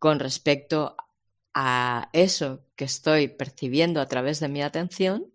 con 0.00 0.18
respecto 0.18 0.96
a 1.54 2.10
eso 2.12 2.66
que 2.74 2.84
estoy 2.84 3.28
percibiendo 3.28 4.00
a 4.00 4.08
través 4.08 4.40
de 4.40 4.48
mi 4.48 4.62
atención 4.62 5.32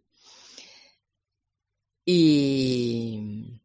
y, 2.04 3.62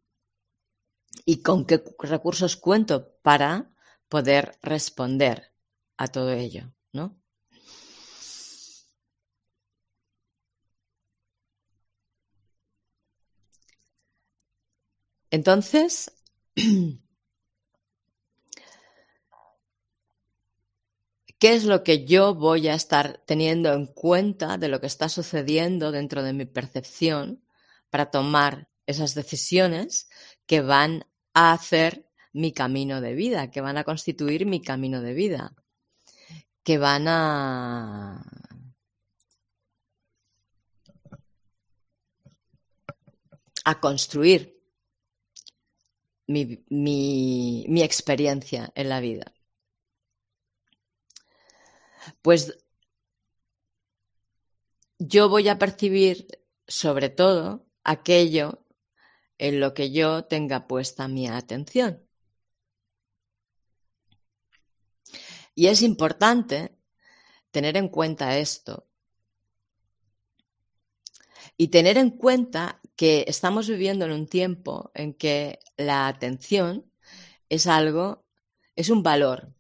y 1.25 1.43
con 1.43 1.67
qué 1.67 1.83
recursos 1.99 2.57
cuento 2.57 3.17
para 3.23 3.75
poder 4.09 4.59
responder 4.63 5.52
a 6.03 6.09
todo 6.09 6.33
ello, 6.33 6.75
¿no? 6.93 7.17
Entonces, 15.31 16.11
¿qué 21.39 21.55
es 21.55 21.65
lo 21.65 21.85
que 21.85 22.05
yo 22.05 22.35
voy 22.35 22.67
a 22.67 22.75
estar 22.75 23.23
teniendo 23.25 23.73
en 23.73 23.87
cuenta 23.87 24.59
de 24.59 24.69
lo 24.69 24.81
que 24.81 24.89
está 24.89 25.09
sucediendo 25.09 25.93
dentro 25.93 26.25
de 26.25 26.33
mi 26.33 26.47
percepción 26.47 27.45
para 27.91 28.11
tomar 28.11 28.69
esas 28.87 29.15
decisiones 29.15 30.09
que 30.47 30.63
van 30.63 31.05
a 31.33 31.53
hacer 31.53 32.09
mi 32.33 32.53
camino 32.53 33.01
de 33.01 33.15
vida, 33.15 33.53
que 33.53 33.61
van 33.61 33.79
a 33.79 33.85
constituir 33.85 34.47
mi 34.47 34.61
camino 34.61 35.01
de 35.01 35.15
vida? 35.15 35.62
Que 36.65 36.79
van 36.79 37.09
a 37.09 38.23
a 43.65 43.81
construir 43.81 44.61
mi, 46.27 46.65
mi, 46.71 47.83
experiencia 47.83 48.73
en 48.75 48.89
la 48.89 49.01
vida. 49.01 49.33
Pues 52.23 52.59
yo 54.99 55.29
voy 55.29 55.49
a 55.49 55.59
percibir 55.59 56.27
sobre 56.67 57.09
todo 57.11 57.67
aquello 57.85 58.65
en 59.39 59.61
lo 59.61 59.75
que 59.75 59.93
yo 59.93 60.25
tenga 60.25 60.67
puesta 60.67 61.09
mi 61.09 61.29
atención. 61.29 62.07
Y 65.55 65.67
es 65.67 65.83
importante 65.83 66.77
tener 67.51 67.77
en 67.77 67.89
cuenta 67.89 68.39
esto 68.39 68.89
y 71.57 71.69
tener 71.69 71.99
en 71.99 72.11
cuenta 72.11 72.81
que 72.97 73.25
estamos 73.29 73.69
viviendo 73.69 74.05
en 74.05 74.13
un 74.13 74.27
tiempo 74.27 74.91
en 74.95 75.15
que 75.15 75.59
la 75.77 76.09
atención 76.09 76.91
es 77.49 77.67
algo, 77.67 78.25
es 78.75 78.91
un 78.91 79.03
valor, 79.03 79.55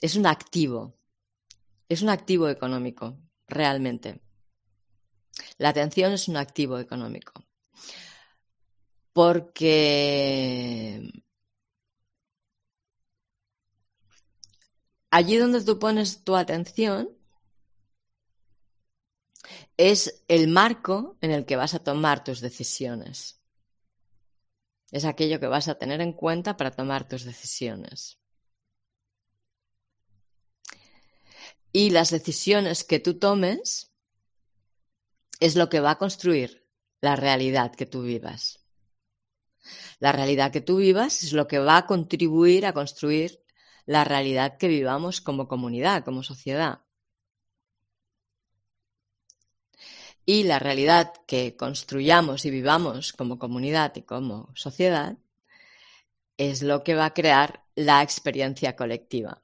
es 0.00 0.16
un 0.16 0.26
activo, 0.26 0.96
es 1.88 2.02
un 2.02 2.10
activo 2.10 2.48
económico, 2.48 3.18
realmente. 3.46 4.20
La 5.56 5.70
atención 5.70 6.12
es 6.12 6.28
un 6.28 6.36
activo 6.36 6.78
económico. 6.78 7.32
Porque 9.12 11.10
allí 15.10 15.36
donde 15.36 15.64
tú 15.64 15.78
pones 15.78 16.24
tu 16.24 16.36
atención 16.36 17.10
es 19.76 20.24
el 20.28 20.48
marco 20.48 21.16
en 21.20 21.30
el 21.30 21.46
que 21.46 21.56
vas 21.56 21.74
a 21.74 21.82
tomar 21.82 22.24
tus 22.24 22.40
decisiones. 22.40 23.40
Es 24.90 25.04
aquello 25.04 25.38
que 25.38 25.46
vas 25.46 25.68
a 25.68 25.76
tener 25.76 26.00
en 26.00 26.12
cuenta 26.12 26.56
para 26.56 26.70
tomar 26.70 27.06
tus 27.06 27.24
decisiones. 27.24 28.18
Y 31.72 31.90
las 31.90 32.10
decisiones 32.10 32.84
que 32.84 32.98
tú 32.98 33.18
tomes 33.18 33.92
es 35.40 35.54
lo 35.54 35.68
que 35.68 35.80
va 35.80 35.92
a 35.92 35.98
construir 35.98 36.66
la 37.00 37.14
realidad 37.14 37.74
que 37.74 37.86
tú 37.86 38.02
vivas. 38.02 38.64
La 40.00 40.12
realidad 40.12 40.50
que 40.50 40.60
tú 40.60 40.78
vivas 40.78 41.22
es 41.22 41.32
lo 41.32 41.46
que 41.46 41.58
va 41.58 41.76
a 41.76 41.86
contribuir 41.86 42.66
a 42.66 42.72
construir 42.72 43.44
la 43.88 44.04
realidad 44.04 44.58
que 44.58 44.68
vivamos 44.68 45.22
como 45.22 45.48
comunidad, 45.48 46.04
como 46.04 46.22
sociedad. 46.22 46.80
Y 50.26 50.42
la 50.42 50.58
realidad 50.58 51.14
que 51.26 51.56
construyamos 51.56 52.44
y 52.44 52.50
vivamos 52.50 53.14
como 53.14 53.38
comunidad 53.38 53.96
y 53.96 54.02
como 54.02 54.50
sociedad 54.54 55.16
es 56.36 56.62
lo 56.62 56.84
que 56.84 56.96
va 56.96 57.06
a 57.06 57.14
crear 57.14 57.64
la 57.76 58.02
experiencia 58.02 58.76
colectiva. 58.76 59.42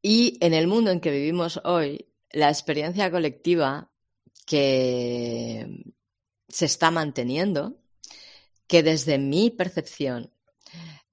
Y 0.00 0.38
en 0.40 0.54
el 0.54 0.68
mundo 0.68 0.92
en 0.92 1.00
que 1.00 1.10
vivimos 1.10 1.60
hoy, 1.64 2.06
la 2.30 2.50
experiencia 2.50 3.10
colectiva 3.10 3.90
que 4.46 5.92
se 6.48 6.66
está 6.66 6.92
manteniendo, 6.92 7.80
que 8.68 8.84
desde 8.84 9.18
mi 9.18 9.50
percepción 9.50 10.32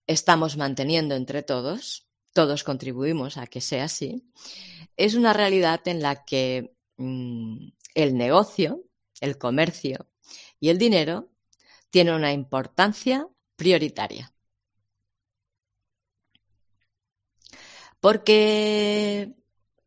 estamos 0.07 0.57
manteniendo 0.57 1.15
entre 1.15 1.43
todos, 1.43 2.07
todos 2.33 2.63
contribuimos 2.63 3.37
a 3.37 3.47
que 3.47 3.61
sea 3.61 3.85
así, 3.85 4.23
es 4.95 5.15
una 5.15 5.33
realidad 5.33 5.87
en 5.87 6.01
la 6.01 6.25
que 6.25 6.75
mm, 6.97 7.67
el 7.93 8.17
negocio, 8.17 8.83
el 9.21 9.37
comercio 9.37 10.07
y 10.59 10.69
el 10.69 10.77
dinero 10.77 11.29
tienen 11.89 12.15
una 12.15 12.33
importancia 12.33 13.27
prioritaria. 13.55 14.33
Porque 17.99 19.33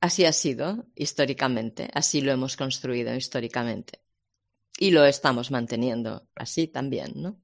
así 0.00 0.24
ha 0.24 0.32
sido 0.32 0.86
históricamente, 0.94 1.88
así 1.94 2.20
lo 2.20 2.32
hemos 2.32 2.56
construido 2.56 3.14
históricamente. 3.14 4.00
Y 4.78 4.90
lo 4.92 5.04
estamos 5.04 5.50
manteniendo 5.50 6.28
así 6.34 6.66
también, 6.66 7.12
¿no? 7.16 7.40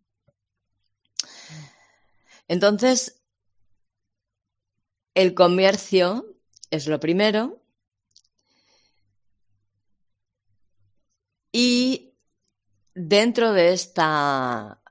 Entonces, 2.49 3.23
el 5.15 5.35
comercio 5.35 6.37
es 6.71 6.87
lo 6.87 7.01
primero. 7.01 7.63
Y 11.53 12.15
dentro 12.95 13.53
de 13.53 13.73
esta 13.73 14.83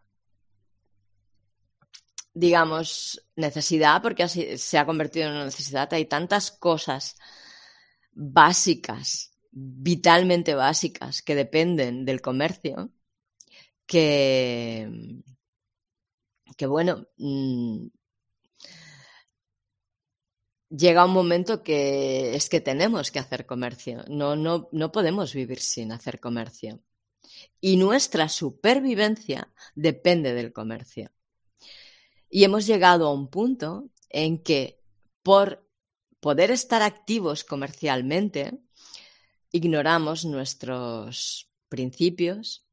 digamos, 2.36 3.26
necesidad, 3.38 4.02
porque 4.02 4.24
así 4.24 4.58
se 4.58 4.78
ha 4.78 4.86
convertido 4.86 5.28
en 5.28 5.36
una 5.36 5.46
necesidad. 5.46 5.92
Hay 5.94 6.06
tantas 6.06 6.52
cosas 6.52 7.16
básicas, 8.12 9.32
vitalmente 9.52 10.54
básicas, 10.54 11.22
que 11.22 11.34
dependen 11.34 12.04
del 12.04 12.22
comercio, 12.22 12.92
que, 13.88 15.22
que 16.58 16.66
bueno, 16.68 17.08
mm, 17.18 17.88
llega 20.70 21.06
un 21.06 21.12
momento 21.12 21.64
que 21.64 22.36
es 22.36 22.50
que 22.50 22.62
tenemos 22.62 23.12
que 23.12 23.20
hacer 23.20 23.46
comercio. 23.46 24.04
No, 24.08 24.36
no, 24.36 24.70
no 24.72 24.92
podemos 24.92 25.34
vivir 25.34 25.60
sin 25.60 25.92
hacer 25.92 26.20
comercio. 26.20 26.82
Y 27.60 27.78
nuestra 27.78 28.30
supervivencia 28.30 29.52
depende 29.74 30.34
del 30.34 30.54
comercio. 30.54 31.12
Y 32.30 32.44
hemos 32.44 32.66
llegado 32.66 33.08
a 33.08 33.14
un 33.14 33.30
punto 33.30 33.90
en 34.10 34.42
que 34.44 34.82
por 35.24 35.68
poder 36.20 36.52
estar 36.52 36.82
activos 36.82 37.44
comercialmente, 37.44 38.60
ignoramos 39.52 40.26
nuestros 40.26 41.50
principios, 41.70 42.68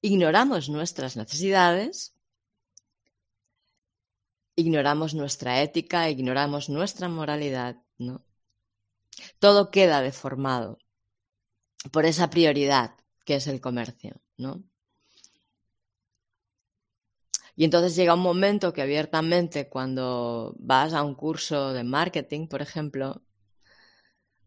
ignoramos 0.00 0.68
nuestras 0.68 1.16
necesidades, 1.16 2.14
ignoramos 4.54 5.14
nuestra 5.14 5.62
ética, 5.62 6.10
ignoramos 6.10 6.68
nuestra 6.68 7.08
moralidad, 7.08 7.82
¿no? 7.98 8.24
Todo 9.38 9.70
queda 9.70 10.00
deformado 10.00 10.78
por 11.90 12.04
esa 12.06 12.30
prioridad 12.30 12.96
que 13.24 13.36
es 13.36 13.46
el 13.46 13.60
comercio, 13.60 14.20
¿no? 14.36 14.64
Y 17.54 17.64
entonces 17.64 17.94
llega 17.94 18.14
un 18.14 18.20
momento 18.20 18.72
que 18.72 18.82
abiertamente 18.82 19.68
cuando 19.68 20.54
vas 20.58 20.94
a 20.94 21.02
un 21.02 21.14
curso 21.14 21.72
de 21.72 21.84
marketing, 21.84 22.48
por 22.48 22.62
ejemplo, 22.62 23.22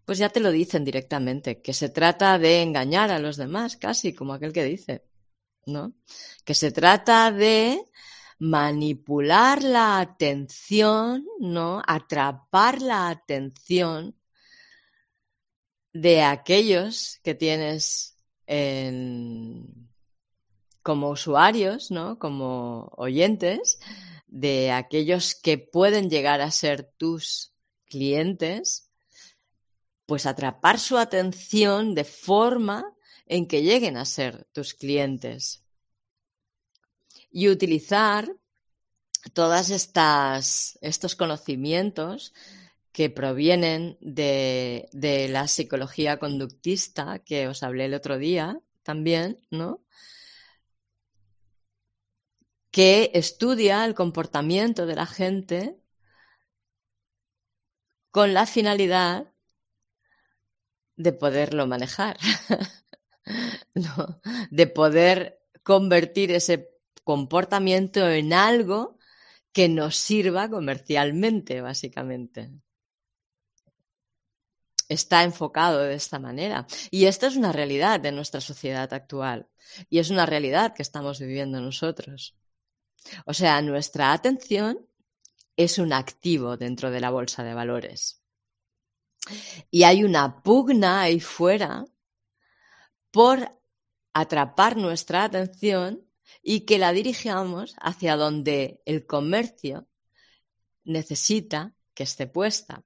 pues 0.05 0.17
ya 0.17 0.29
te 0.29 0.39
lo 0.39 0.51
dicen 0.51 0.83
directamente, 0.83 1.61
que 1.61 1.73
se 1.73 1.89
trata 1.89 2.37
de 2.39 2.61
engañar 2.61 3.11
a 3.11 3.19
los 3.19 3.37
demás, 3.37 3.77
casi 3.77 4.13
como 4.13 4.33
aquel 4.33 4.53
que 4.53 4.63
dice, 4.63 5.03
¿no? 5.65 5.93
Que 6.43 6.55
se 6.55 6.71
trata 6.71 7.31
de 7.31 7.79
manipular 8.39 9.63
la 9.63 9.99
atención, 9.99 11.25
¿no? 11.39 11.81
Atrapar 11.87 12.81
la 12.81 13.09
atención 13.09 14.15
de 15.93 16.23
aquellos 16.23 17.19
que 17.23 17.35
tienes 17.35 18.17
en, 18.47 19.89
como 20.83 21.09
usuarios, 21.09 21.91
¿no? 21.91 22.19
Como 22.19 22.91
oyentes, 22.97 23.79
de 24.27 24.71
aquellos 24.71 25.33
que 25.35 25.57
pueden 25.57 26.09
llegar 26.09 26.41
a 26.41 26.51
ser 26.51 26.91
tus 26.97 27.53
clientes, 27.85 28.91
pues 30.05 30.25
atrapar 30.25 30.79
su 30.79 30.97
atención 30.97 31.95
de 31.95 32.03
forma 32.03 32.93
en 33.25 33.47
que 33.47 33.63
lleguen 33.63 33.97
a 33.97 34.05
ser 34.05 34.45
tus 34.51 34.73
clientes. 34.73 35.64
Y 37.35 37.49
utilizar 37.49 38.31
todas 39.33 39.69
estas 39.69 40.79
estos 40.79 41.17
conocimientos 41.17 42.33
que 42.93 43.09
provienen 43.09 43.97
de, 43.99 44.87
de 44.93 45.27
la 45.27 45.49
psicología 45.49 46.17
conductista 46.17 47.19
que 47.19 47.49
os 47.49 47.61
hablé 47.61 47.85
el 47.85 47.93
otro 47.93 48.17
día 48.17 48.61
también, 48.83 49.41
¿no? 49.51 49.83
que 52.71 53.11
estudia 53.13 53.83
el 53.83 53.95
comportamiento 53.95 54.85
de 54.85 54.95
la 54.95 55.05
gente 55.05 55.77
con 58.11 58.33
la 58.33 58.45
finalidad 58.45 59.31
de 60.95 61.11
poderlo 61.11 61.67
manejar, 61.67 62.17
de 64.51 64.67
poder 64.67 65.41
convertir 65.63 66.31
ese 66.31 66.74
comportamiento 67.05 68.09
en 68.09 68.33
algo 68.33 68.97
que 69.53 69.69
nos 69.69 69.95
sirva 69.95 70.49
comercialmente, 70.49 71.61
básicamente. 71.61 72.51
Está 74.89 75.23
enfocado 75.23 75.79
de 75.79 75.95
esta 75.95 76.19
manera. 76.19 76.67
Y 76.91 77.05
esto 77.05 77.27
es 77.27 77.37
una 77.37 77.53
realidad 77.53 78.01
de 78.01 78.11
nuestra 78.11 78.41
sociedad 78.41 78.93
actual. 78.93 79.47
Y 79.89 79.99
es 79.99 80.09
una 80.09 80.25
realidad 80.25 80.73
que 80.73 80.81
estamos 80.81 81.19
viviendo 81.19 81.61
nosotros. 81.61 82.35
O 83.25 83.33
sea, 83.33 83.61
nuestra 83.61 84.11
atención 84.11 84.85
es 85.55 85.77
un 85.77 85.93
activo 85.93 86.57
dentro 86.57 86.91
de 86.91 86.99
la 86.99 87.11
bolsa 87.11 87.43
de 87.43 87.53
valores. 87.53 88.21
Y 89.71 89.83
hay 89.83 90.03
una 90.03 90.43
pugna 90.43 91.01
ahí 91.01 91.19
fuera 91.19 91.85
por 93.11 93.49
atrapar 94.13 94.75
nuestra 94.75 95.23
atención 95.23 96.04
y 96.41 96.61
que 96.61 96.79
la 96.79 96.91
dirigamos 96.93 97.75
hacia 97.79 98.15
donde 98.15 98.81
el 98.85 99.05
comercio 99.05 99.87
necesita 100.83 101.75
que 101.93 102.03
esté 102.03 102.27
puesta. 102.27 102.83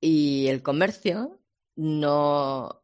Y 0.00 0.48
el 0.48 0.62
comercio 0.62 1.40
no 1.76 2.80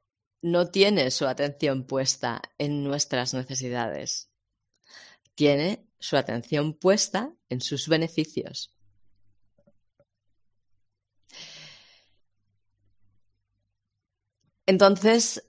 no 0.47 0.71
tiene 0.71 1.11
su 1.11 1.27
atención 1.27 1.85
puesta 1.87 2.41
en 2.59 2.85
nuestras 2.85 3.35
necesidades. 3.35 4.31
Tiene 5.35 5.89
su 5.99 6.17
atención 6.17 6.75
puesta 6.75 7.35
en 7.49 7.61
sus 7.61 7.89
beneficios. 7.89 8.73
Entonces, 14.67 15.49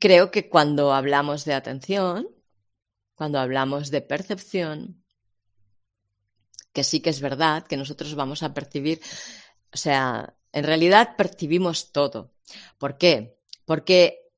creo 0.00 0.30
que 0.32 0.48
cuando 0.48 0.92
hablamos 0.92 1.44
de 1.44 1.54
atención, 1.54 2.28
cuando 3.14 3.38
hablamos 3.38 3.90
de 3.90 4.00
percepción, 4.00 5.04
que 6.72 6.82
sí 6.84 7.00
que 7.00 7.10
es 7.10 7.20
verdad 7.20 7.66
que 7.66 7.76
nosotros 7.76 8.14
vamos 8.14 8.42
a 8.42 8.54
percibir, 8.54 9.00
o 9.72 9.76
sea, 9.76 10.34
en 10.52 10.64
realidad 10.64 11.16
percibimos 11.16 11.92
todo. 11.92 12.32
¿Por 12.78 12.98
qué? 12.98 13.40
porque, 13.70 14.32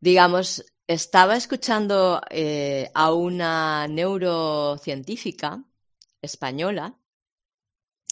digamos, 0.00 0.64
estaba 0.86 1.36
escuchando 1.36 2.22
eh, 2.30 2.90
a 2.94 3.12
una 3.12 3.86
neurocientífica 3.86 5.62
española 6.22 6.98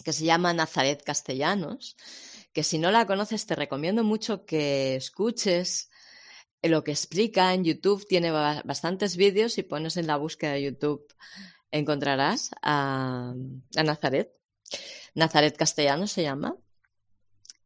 que 0.05 0.13
se 0.13 0.25
llama 0.25 0.53
Nazaret 0.53 1.01
Castellanos, 1.03 1.97
que 2.57 2.63
si 2.63 2.79
no 2.79 2.89
la 2.89 3.05
conoces 3.05 3.45
te 3.45 3.53
recomiendo 3.53 4.03
mucho 4.03 4.43
que 4.43 4.95
escuches 4.95 5.91
lo 6.63 6.83
que 6.83 6.89
explica 6.89 7.53
en 7.53 7.63
YouTube. 7.63 8.07
Tiene 8.07 8.31
bastantes 8.31 9.15
vídeos 9.15 9.59
y 9.59 9.61
pones 9.61 9.95
en 9.95 10.07
la 10.07 10.17
búsqueda 10.17 10.53
de 10.53 10.63
YouTube 10.63 11.05
encontrarás 11.69 12.49
a, 12.63 13.35
a 13.75 13.83
Nazaret. 13.83 14.31
Nazaret 15.13 15.55
Castellanos 15.55 16.11
se 16.11 16.23
llama. 16.23 16.55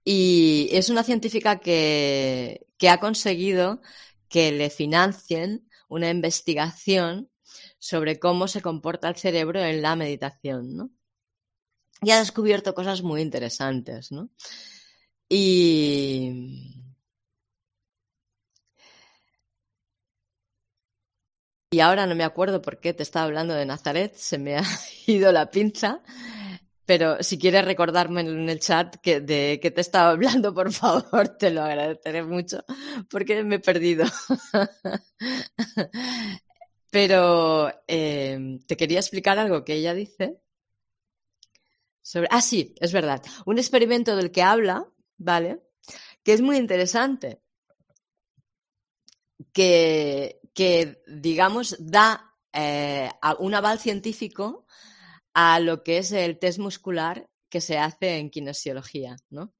Y 0.04 0.67
es 0.73 0.89
una 0.89 1.04
científica 1.04 1.62
que, 1.62 2.67
que 2.77 2.89
ha 2.89 2.99
conseguido 2.99 3.82
que 4.27 4.51
le 4.51 4.69
financien 4.69 5.69
una 5.88 6.10
investigación 6.10 7.30
sobre 7.80 8.19
cómo 8.19 8.49
se 8.49 8.62
comporta 8.62 9.08
el 9.08 9.15
cerebro 9.15 9.62
en 9.62 9.82
la 9.82 9.95
meditación, 9.95 10.75
¿no? 10.75 10.91
Y 12.01 12.12
ha 12.12 12.19
descubierto 12.19 12.73
cosas 12.73 13.04
muy 13.04 13.21
interesantes, 13.21 14.12
¿no? 14.12 14.30
Y... 15.34 16.60
Y 21.74 21.80
ahora 21.80 22.06
no 22.06 22.15
me 22.15 22.26
acuerdo 22.26 22.62
por 22.62 22.82
qué 22.82 22.94
te 22.94 23.04
estaba 23.04 23.28
hablando 23.28 23.54
de 23.54 23.65
Nazaret, 23.65 24.13
se 24.13 24.38
me 24.38 24.58
ha 24.58 24.63
ido 25.08 25.32
la 25.32 25.50
pinza. 25.50 26.02
Pero 26.86 27.24
si 27.24 27.39
quieres 27.39 27.63
recordarme 27.63 28.22
en 28.22 28.50
el 28.50 28.60
chat 28.60 28.98
que, 28.98 29.22
de 29.22 29.60
qué 29.62 29.72
te 29.72 29.80
estaba 29.80 30.10
hablando, 30.10 30.54
por 30.54 30.74
favor, 30.74 31.30
te 31.38 31.50
lo 31.52 31.62
agradeceré 31.63 32.24
mucho, 32.24 32.65
porque 33.10 33.41
me 33.46 33.56
he 33.56 33.60
perdido. 33.60 34.06
Pero 36.91 37.72
eh, 37.88 38.60
te 38.67 38.76
quería 38.76 39.00
explicar 39.00 39.39
algo 39.39 39.63
que 39.63 39.76
ella 39.76 39.94
dice. 39.94 40.41
Sobre... 42.02 42.28
Ah, 42.32 42.41
sí, 42.41 42.76
es 42.82 42.91
verdad. 42.91 43.22
Un 43.46 43.60
experimento 43.60 44.17
del 44.17 44.32
que 44.32 44.44
habla, 44.44 44.86
¿vale? 45.21 45.62
Que 46.23 46.34
es 46.34 46.41
muy 46.41 46.57
interesante. 46.57 47.41
Que, 49.53 50.39
que 50.53 51.01
digamos, 51.07 51.75
da 51.79 52.36
eh, 52.53 53.10
un 53.39 53.53
aval 53.53 53.79
científico 53.79 54.65
a 55.34 55.60
lo 55.60 55.84
que 55.84 55.99
es 55.99 56.12
el 56.12 56.39
test 56.39 56.60
muscular 56.60 57.29
que 57.49 57.62
se 57.62 57.77
hace 57.77 58.17
en 58.17 58.29
kinesiología, 58.29 59.17
¿no? 59.29 59.53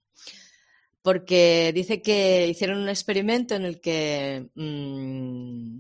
Porque 1.02 1.72
dice 1.74 2.02
que 2.02 2.48
hicieron 2.48 2.80
un 2.80 2.90
experimento 2.90 3.56
en 3.56 3.66
el 3.66 3.82
que 3.82 4.50
mm, 4.56 5.80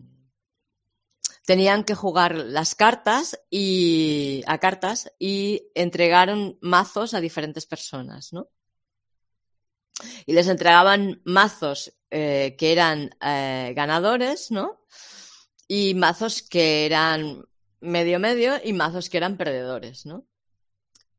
tenían 1.45 1.83
que 1.83 1.95
jugar 1.95 2.35
las 2.35 2.75
cartas 2.75 3.39
y 3.49 4.43
a 4.47 4.57
cartas 4.59 5.11
y 5.19 5.69
entregaron 5.75 6.57
mazos 6.61 7.13
a 7.13 7.21
diferentes 7.21 7.65
personas, 7.65 8.33
¿no? 8.33 8.49
Y 10.25 10.33
les 10.33 10.47
entregaban 10.47 11.21
mazos 11.25 11.93
eh, 12.09 12.55
que 12.57 12.71
eran 12.71 13.15
eh, 13.21 13.73
ganadores, 13.75 14.51
¿no? 14.51 14.81
Y 15.67 15.93
mazos 15.95 16.41
que 16.41 16.85
eran 16.85 17.45
medio 17.81 18.19
medio 18.19 18.53
y 18.63 18.73
mazos 18.73 19.09
que 19.09 19.17
eran 19.17 19.37
perdedores, 19.37 20.05
¿no? 20.05 20.25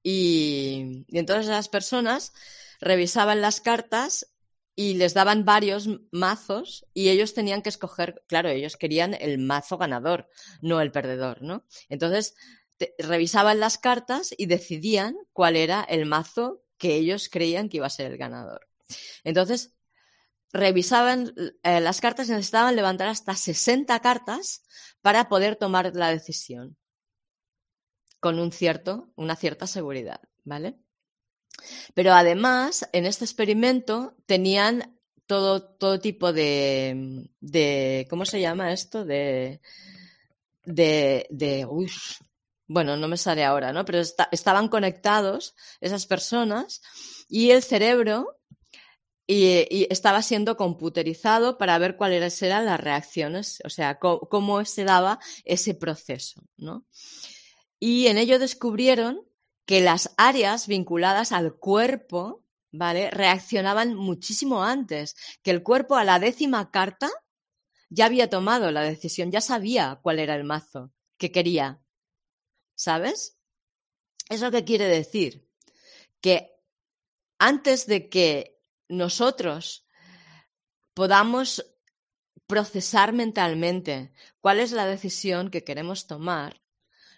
Y, 0.02 1.04
entonces 1.08 1.46
las 1.46 1.68
personas 1.68 2.32
revisaban 2.80 3.40
las 3.40 3.60
cartas 3.60 4.32
y 4.74 4.94
les 4.94 5.14
daban 5.14 5.44
varios 5.44 5.88
mazos 6.10 6.86
y 6.94 7.10
ellos 7.10 7.34
tenían 7.34 7.62
que 7.62 7.68
escoger, 7.68 8.24
claro, 8.26 8.48
ellos 8.48 8.76
querían 8.76 9.14
el 9.14 9.38
mazo 9.38 9.78
ganador, 9.78 10.28
no 10.60 10.80
el 10.80 10.90
perdedor, 10.90 11.42
¿no? 11.42 11.64
Entonces 11.88 12.34
revisaban 12.98 13.60
las 13.60 13.78
cartas 13.78 14.34
y 14.36 14.46
decidían 14.46 15.16
cuál 15.32 15.56
era 15.56 15.82
el 15.82 16.06
mazo 16.06 16.64
que 16.78 16.94
ellos 16.96 17.28
creían 17.30 17.68
que 17.68 17.76
iba 17.76 17.86
a 17.86 17.90
ser 17.90 18.10
el 18.10 18.18
ganador. 18.18 18.68
Entonces 19.24 19.74
revisaban 20.52 21.32
eh, 21.62 21.80
las 21.80 22.00
cartas 22.00 22.28
necesitaban 22.28 22.76
levantar 22.76 23.08
hasta 23.08 23.34
60 23.34 23.98
cartas 24.00 24.62
para 25.00 25.28
poder 25.28 25.56
tomar 25.56 25.94
la 25.94 26.10
decisión 26.10 26.76
con 28.20 28.38
un 28.38 28.52
cierto, 28.52 29.12
una 29.16 29.34
cierta 29.34 29.66
seguridad, 29.66 30.20
¿vale? 30.44 30.78
Pero 31.94 32.12
además, 32.12 32.88
en 32.92 33.04
este 33.06 33.24
experimento 33.24 34.16
tenían 34.26 34.96
todo, 35.26 35.62
todo 35.62 35.98
tipo 35.98 36.32
de, 36.32 37.28
de, 37.40 38.06
¿cómo 38.08 38.24
se 38.24 38.40
llama 38.40 38.72
esto? 38.72 39.04
De, 39.04 39.60
de, 40.64 41.26
de 41.30 41.66
bueno, 42.66 42.96
no 42.96 43.08
me 43.08 43.16
sale 43.16 43.44
ahora, 43.44 43.72
¿no? 43.72 43.84
Pero 43.84 43.98
estaban 43.98 44.68
conectados 44.68 45.54
esas 45.80 46.06
personas 46.06 46.80
y 47.28 47.50
el 47.50 47.62
cerebro 47.62 48.38
y, 49.26 49.86
estaba 49.90 50.22
siendo 50.22 50.56
computerizado 50.56 51.58
para 51.58 51.78
ver 51.78 51.96
cuáles 51.96 52.42
eran 52.42 52.66
las 52.66 52.80
reacciones, 52.80 53.62
o 53.64 53.70
sea, 53.70 53.98
cómo, 53.98 54.64
se 54.64 54.84
daba 54.84 55.18
ese 55.44 55.74
proceso, 55.74 56.42
¿no? 56.56 56.86
Y 57.78 58.06
en 58.06 58.18
ello 58.18 58.38
descubrieron 58.38 59.26
que 59.64 59.80
las 59.80 60.12
áreas 60.16 60.66
vinculadas 60.66 61.32
al 61.32 61.54
cuerpo, 61.54 62.44
¿vale? 62.70 63.10
Reaccionaban 63.10 63.94
muchísimo 63.94 64.64
antes, 64.64 65.16
que 65.42 65.50
el 65.50 65.62
cuerpo 65.62 65.96
a 65.96 66.04
la 66.04 66.18
décima 66.18 66.70
carta 66.70 67.10
ya 67.88 68.06
había 68.06 68.30
tomado 68.30 68.70
la 68.70 68.82
decisión, 68.82 69.30
ya 69.30 69.40
sabía 69.40 70.00
cuál 70.02 70.18
era 70.18 70.34
el 70.34 70.44
mazo 70.44 70.92
que 71.16 71.30
quería, 71.30 71.80
¿sabes? 72.74 73.36
¿Eso 74.28 74.50
qué 74.50 74.64
quiere 74.64 74.86
decir? 74.86 75.46
Que 76.20 76.56
antes 77.38 77.86
de 77.86 78.08
que 78.08 78.51
nosotros 78.92 79.86
podamos 80.94 81.64
procesar 82.46 83.12
mentalmente 83.12 84.12
cuál 84.40 84.60
es 84.60 84.72
la 84.72 84.86
decisión 84.86 85.50
que 85.50 85.64
queremos 85.64 86.06
tomar, 86.06 86.60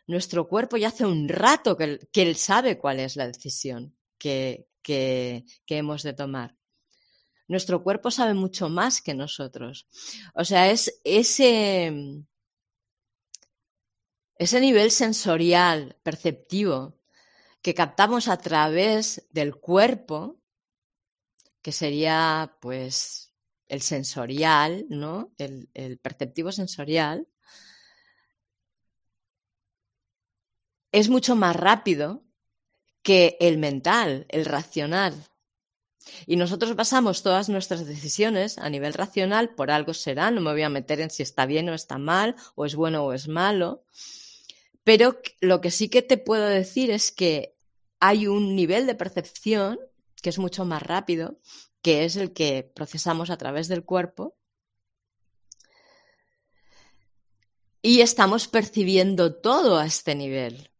nuestro 0.06 0.48
cuerpo 0.48 0.76
ya 0.76 0.88
hace 0.88 1.04
un 1.04 1.28
rato 1.28 1.76
que, 1.76 1.98
él 2.14 2.36
sabe 2.36 2.78
cuál 2.78 3.00
es 3.00 3.16
la 3.16 3.26
decisión 3.26 3.96
que, 4.18 4.68
que, 4.82 5.44
hemos 5.66 6.02
de 6.02 6.12
tomar. 6.12 6.56
Nuestro 7.48 7.82
cuerpo 7.82 8.10
sabe 8.10 8.34
mucho 8.34 8.68
más 8.68 9.02
que 9.02 9.14
nosotros. 9.14 9.88
O 10.34 10.44
sea, 10.44 10.70
es 10.70 11.00
ese, 11.04 12.22
ese 14.36 14.60
nivel 14.60 14.90
sensorial, 14.90 15.96
perceptivo, 16.02 17.00
que 17.60 17.74
captamos 17.74 18.28
a 18.28 18.36
través 18.36 19.26
del 19.30 19.56
cuerpo, 19.56 20.38
que 21.64 21.72
sería 21.72 22.58
pues 22.60 23.32
el 23.68 23.80
sensorial, 23.80 24.84
¿no? 24.90 25.32
El, 25.38 25.98
perceptivo 25.98 26.52
sensorial, 26.52 27.26
es 30.92 31.08
mucho 31.08 31.36
más 31.36 31.56
rápido 31.56 32.22
que 33.02 33.38
el 33.40 33.56
mental, 33.56 34.26
el 34.28 34.44
racional. 34.44 35.14
Y 36.26 36.36
nosotros 36.36 36.76
basamos 36.76 37.22
todas 37.22 37.48
nuestras 37.48 37.86
decisiones 37.86 38.58
a 38.58 38.68
nivel 38.68 38.92
racional, 38.92 39.54
por 39.54 39.70
algo 39.70 39.94
será, 39.94 40.30
no 40.30 40.42
me 40.42 40.52
voy 40.52 40.62
a 40.62 40.68
meter 40.68 41.00
en 41.00 41.08
si 41.08 41.22
está 41.22 41.46
bien 41.46 41.70
o 41.70 41.74
está 41.74 41.96
mal, 41.96 42.36
o 42.56 42.66
es 42.66 42.76
bueno 42.76 43.06
o 43.06 43.14
es 43.14 43.26
malo, 43.26 43.86
pero 44.84 45.18
lo 45.40 45.62
que 45.62 45.70
sí 45.70 45.88
que 45.88 46.02
te 46.02 46.18
puedo 46.18 46.46
decir 46.46 46.90
es 46.90 47.10
que 47.10 47.56
hay 48.00 48.26
un 48.26 48.54
nivel 48.54 48.86
de 48.86 48.94
percepción 48.94 49.78
que 50.24 50.30
es 50.30 50.38
mucho 50.38 50.64
más 50.64 50.82
rápido, 50.82 51.38
que 51.82 52.06
es 52.06 52.16
el 52.16 52.32
que 52.32 52.72
procesamos 52.74 53.28
a 53.28 53.36
través 53.36 53.68
del 53.68 53.84
cuerpo. 53.84 54.38
Y 57.82 58.00
estamos 58.00 58.48
percibiendo 58.48 59.34
todo 59.34 59.76
a 59.76 59.84
este 59.84 60.14
nivel. 60.14 60.70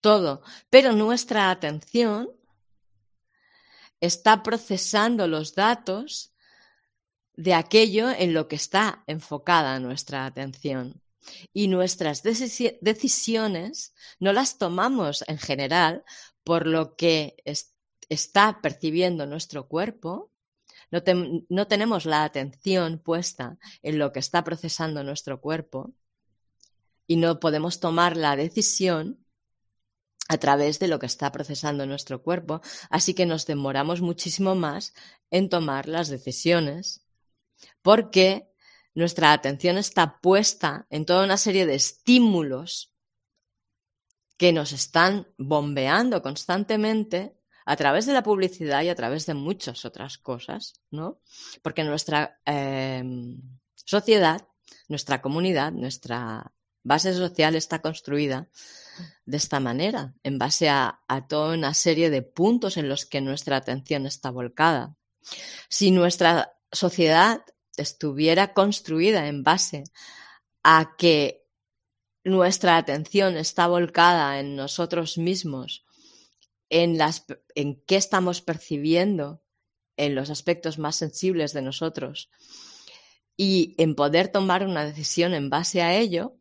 Todo. 0.00 0.42
Pero 0.68 0.90
nuestra 0.94 1.52
atención 1.52 2.28
está 4.00 4.42
procesando 4.42 5.28
los 5.28 5.54
datos 5.54 6.34
de 7.34 7.54
aquello 7.54 8.10
en 8.10 8.34
lo 8.34 8.48
que 8.48 8.56
está 8.56 9.04
enfocada 9.06 9.78
nuestra 9.78 10.26
atención. 10.26 11.00
Y 11.52 11.68
nuestras 11.68 12.24
decisiones 12.24 13.94
no 14.18 14.32
las 14.32 14.58
tomamos 14.58 15.22
en 15.28 15.38
general 15.38 16.04
por 16.42 16.66
lo 16.66 16.96
que 16.96 17.36
está 18.10 18.60
percibiendo 18.60 19.24
nuestro 19.24 19.68
cuerpo, 19.68 20.30
no, 20.90 21.66
tenemos 21.66 22.04
la 22.04 22.24
atención 22.24 22.98
puesta 22.98 23.58
en 23.82 23.98
lo 23.98 24.12
que 24.12 24.18
está 24.18 24.42
procesando 24.42 25.04
nuestro 25.04 25.40
cuerpo 25.40 25.94
y 27.06 27.16
no 27.16 27.38
podemos 27.38 27.78
tomar 27.78 28.16
la 28.16 28.34
decisión 28.34 29.24
a 30.28 30.38
través 30.38 30.78
de 30.80 30.88
lo 30.88 30.98
que 30.98 31.06
está 31.06 31.30
procesando 31.32 31.86
nuestro 31.86 32.22
cuerpo, 32.22 32.60
así 32.88 33.14
que 33.14 33.26
nos 33.26 33.46
demoramos 33.46 34.00
muchísimo 34.00 34.54
más 34.54 34.94
en 35.30 35.48
tomar 35.48 35.88
las 35.88 36.08
decisiones, 36.08 37.04
porque 37.82 38.48
nuestra 38.94 39.32
atención 39.32 39.76
está 39.78 40.20
puesta 40.20 40.86
en 40.90 41.04
toda 41.04 41.24
una 41.24 41.36
serie 41.36 41.66
de 41.66 41.74
estímulos 41.74 42.92
que 44.36 44.52
nos 44.52 44.72
están 44.72 45.28
bombeando 45.36 46.22
constantemente 46.22 47.39
a 47.64 47.76
través 47.76 48.06
de 48.06 48.12
la 48.12 48.22
publicidad 48.22 48.82
y 48.82 48.88
a 48.88 48.94
través 48.94 49.26
de 49.26 49.34
muchas 49.34 49.84
otras 49.84 50.18
cosas, 50.18 50.80
¿no? 50.90 51.20
Porque 51.62 51.84
nuestra 51.84 52.40
eh, 52.46 53.04
sociedad, 53.74 54.46
nuestra 54.88 55.20
comunidad, 55.20 55.72
nuestra 55.72 56.52
base 56.82 57.14
social 57.14 57.54
está 57.54 57.80
construida 57.80 58.48
de 59.24 59.36
esta 59.36 59.60
manera, 59.60 60.14
en 60.22 60.38
base 60.38 60.68
a, 60.68 61.00
toda 61.28 61.54
una 61.54 61.74
serie 61.74 62.10
de 62.10 62.22
puntos 62.22 62.76
en 62.76 62.88
los 62.88 63.06
que 63.06 63.20
nuestra 63.20 63.56
atención 63.56 64.06
está 64.06 64.30
volcada. 64.30 64.96
Si 65.68 65.90
nuestra 65.90 66.52
sociedad 66.72 67.42
estuviera 67.76 68.52
construida 68.52 69.28
en 69.28 69.42
base 69.42 69.84
a 70.62 70.96
que 70.98 71.46
nuestra 72.24 72.76
atención 72.76 73.36
está 73.36 73.66
volcada 73.66 74.40
en 74.40 74.56
nosotros 74.56 75.16
mismos, 75.16 75.84
en, 76.70 76.96
las, 76.96 77.26
en 77.54 77.82
qué 77.86 77.96
estamos 77.96 78.40
percibiendo, 78.40 79.42
en 79.96 80.14
los 80.14 80.30
aspectos 80.30 80.78
más 80.78 80.96
sensibles 80.96 81.52
de 81.52 81.62
nosotros, 81.62 82.30
y 83.36 83.74
en 83.78 83.94
poder 83.94 84.28
tomar 84.28 84.66
una 84.66 84.84
decisión 84.84 85.34
en 85.34 85.50
base 85.50 85.82
a 85.82 85.94
ello, 85.94 86.36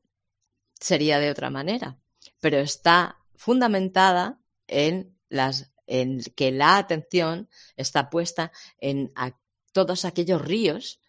sería 0.80 1.20
de 1.20 1.30
otra 1.30 1.50
manera 1.50 2.00
pero 2.40 2.58
está 2.60 3.18
fundamentada 3.36 4.40
en, 4.68 5.18
las, 5.30 5.72
en 5.88 6.22
que 6.36 6.52
la 6.52 6.78
atención 6.78 7.50
está 7.76 8.10
puesta 8.10 8.52
en 8.80 9.14
todos 9.72 10.06
aquellos 10.06 10.42
ríos 10.42 11.02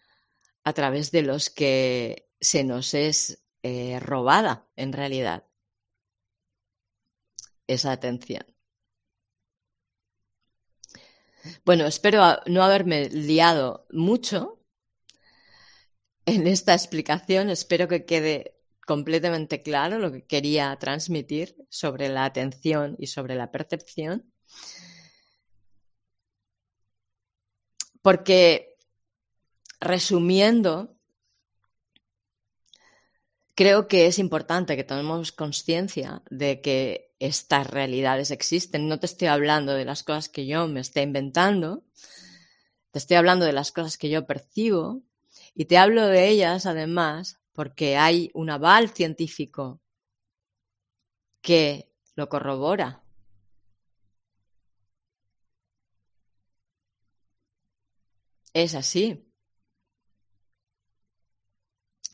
a 0.63 0.73
través 0.73 1.11
de 1.11 1.23
los 1.23 1.49
que 1.49 2.29
se 2.39 2.63
nos 2.63 2.93
es 2.93 3.43
eh, 3.63 3.99
robada 3.99 4.67
en 4.75 4.93
realidad 4.93 5.47
esa 7.67 7.91
atención. 7.91 8.45
Bueno, 11.65 11.85
espero 11.85 12.21
no 12.45 12.63
haberme 12.63 13.09
liado 13.09 13.87
mucho 13.91 14.59
en 16.25 16.47
esta 16.47 16.73
explicación. 16.73 17.49
Espero 17.49 17.87
que 17.87 18.05
quede 18.05 18.57
completamente 18.85 19.61
claro 19.61 19.99
lo 19.99 20.11
que 20.11 20.25
quería 20.25 20.75
transmitir 20.77 21.55
sobre 21.69 22.09
la 22.09 22.25
atención 22.25 22.95
y 22.99 23.07
sobre 23.07 23.35
la 23.35 23.51
percepción. 23.51 24.31
Porque, 28.01 28.75
resumiendo, 29.79 30.97
creo 33.55 33.87
que 33.87 34.07
es 34.07 34.17
importante 34.17 34.75
que 34.75 34.83
tomemos 34.83 35.31
conciencia 35.31 36.23
de 36.29 36.61
que 36.61 37.10
estas 37.21 37.67
realidades 37.67 38.31
existen. 38.31 38.87
No 38.87 38.99
te 38.99 39.05
estoy 39.05 39.27
hablando 39.27 39.73
de 39.73 39.85
las 39.85 40.01
cosas 40.01 40.27
que 40.27 40.47
yo 40.47 40.67
me 40.67 40.79
esté 40.79 41.03
inventando, 41.03 41.83
te 42.89 42.97
estoy 42.97 43.17
hablando 43.17 43.45
de 43.45 43.53
las 43.53 43.71
cosas 43.71 43.97
que 43.97 44.09
yo 44.09 44.25
percibo 44.25 45.03
y 45.53 45.65
te 45.65 45.77
hablo 45.77 46.07
de 46.07 46.29
ellas 46.29 46.65
además 46.65 47.39
porque 47.53 47.95
hay 47.95 48.31
un 48.33 48.49
aval 48.49 48.89
científico 48.89 49.79
que 51.41 51.91
lo 52.15 52.27
corrobora. 52.27 53.03
Es 58.53 58.73
así. 58.73 59.31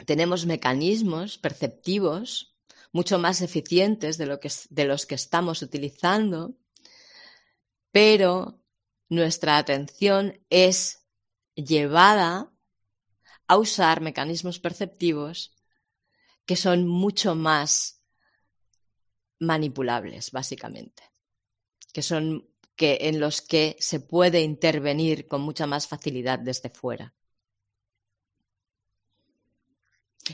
Tenemos 0.05 0.45
mecanismos 0.45 1.37
perceptivos 1.37 2.56
mucho 2.97 3.19
más 3.19 3.41
eficientes 3.41 4.17
de, 4.17 4.25
lo 4.25 4.39
que, 4.39 4.51
de 4.71 4.85
los 4.85 5.05
que 5.05 5.13
estamos 5.13 5.61
utilizando, 5.61 6.55
pero 7.91 8.59
nuestra 9.07 9.59
atención 9.59 10.43
es 10.49 11.05
llevada 11.53 12.51
a 13.47 13.57
usar 13.57 14.01
mecanismos 14.01 14.57
perceptivos 14.57 15.55
que 16.47 16.55
son 16.55 16.87
mucho 16.87 17.35
más 17.35 18.01
manipulables, 19.39 20.31
básicamente, 20.31 21.03
que 21.93 22.01
son 22.01 22.49
que 22.75 22.97
en 23.01 23.19
los 23.19 23.41
que 23.41 23.75
se 23.79 23.99
puede 23.99 24.41
intervenir 24.41 25.27
con 25.27 25.41
mucha 25.41 25.67
más 25.67 25.87
facilidad 25.87 26.39
desde 26.39 26.71
fuera. 26.71 27.13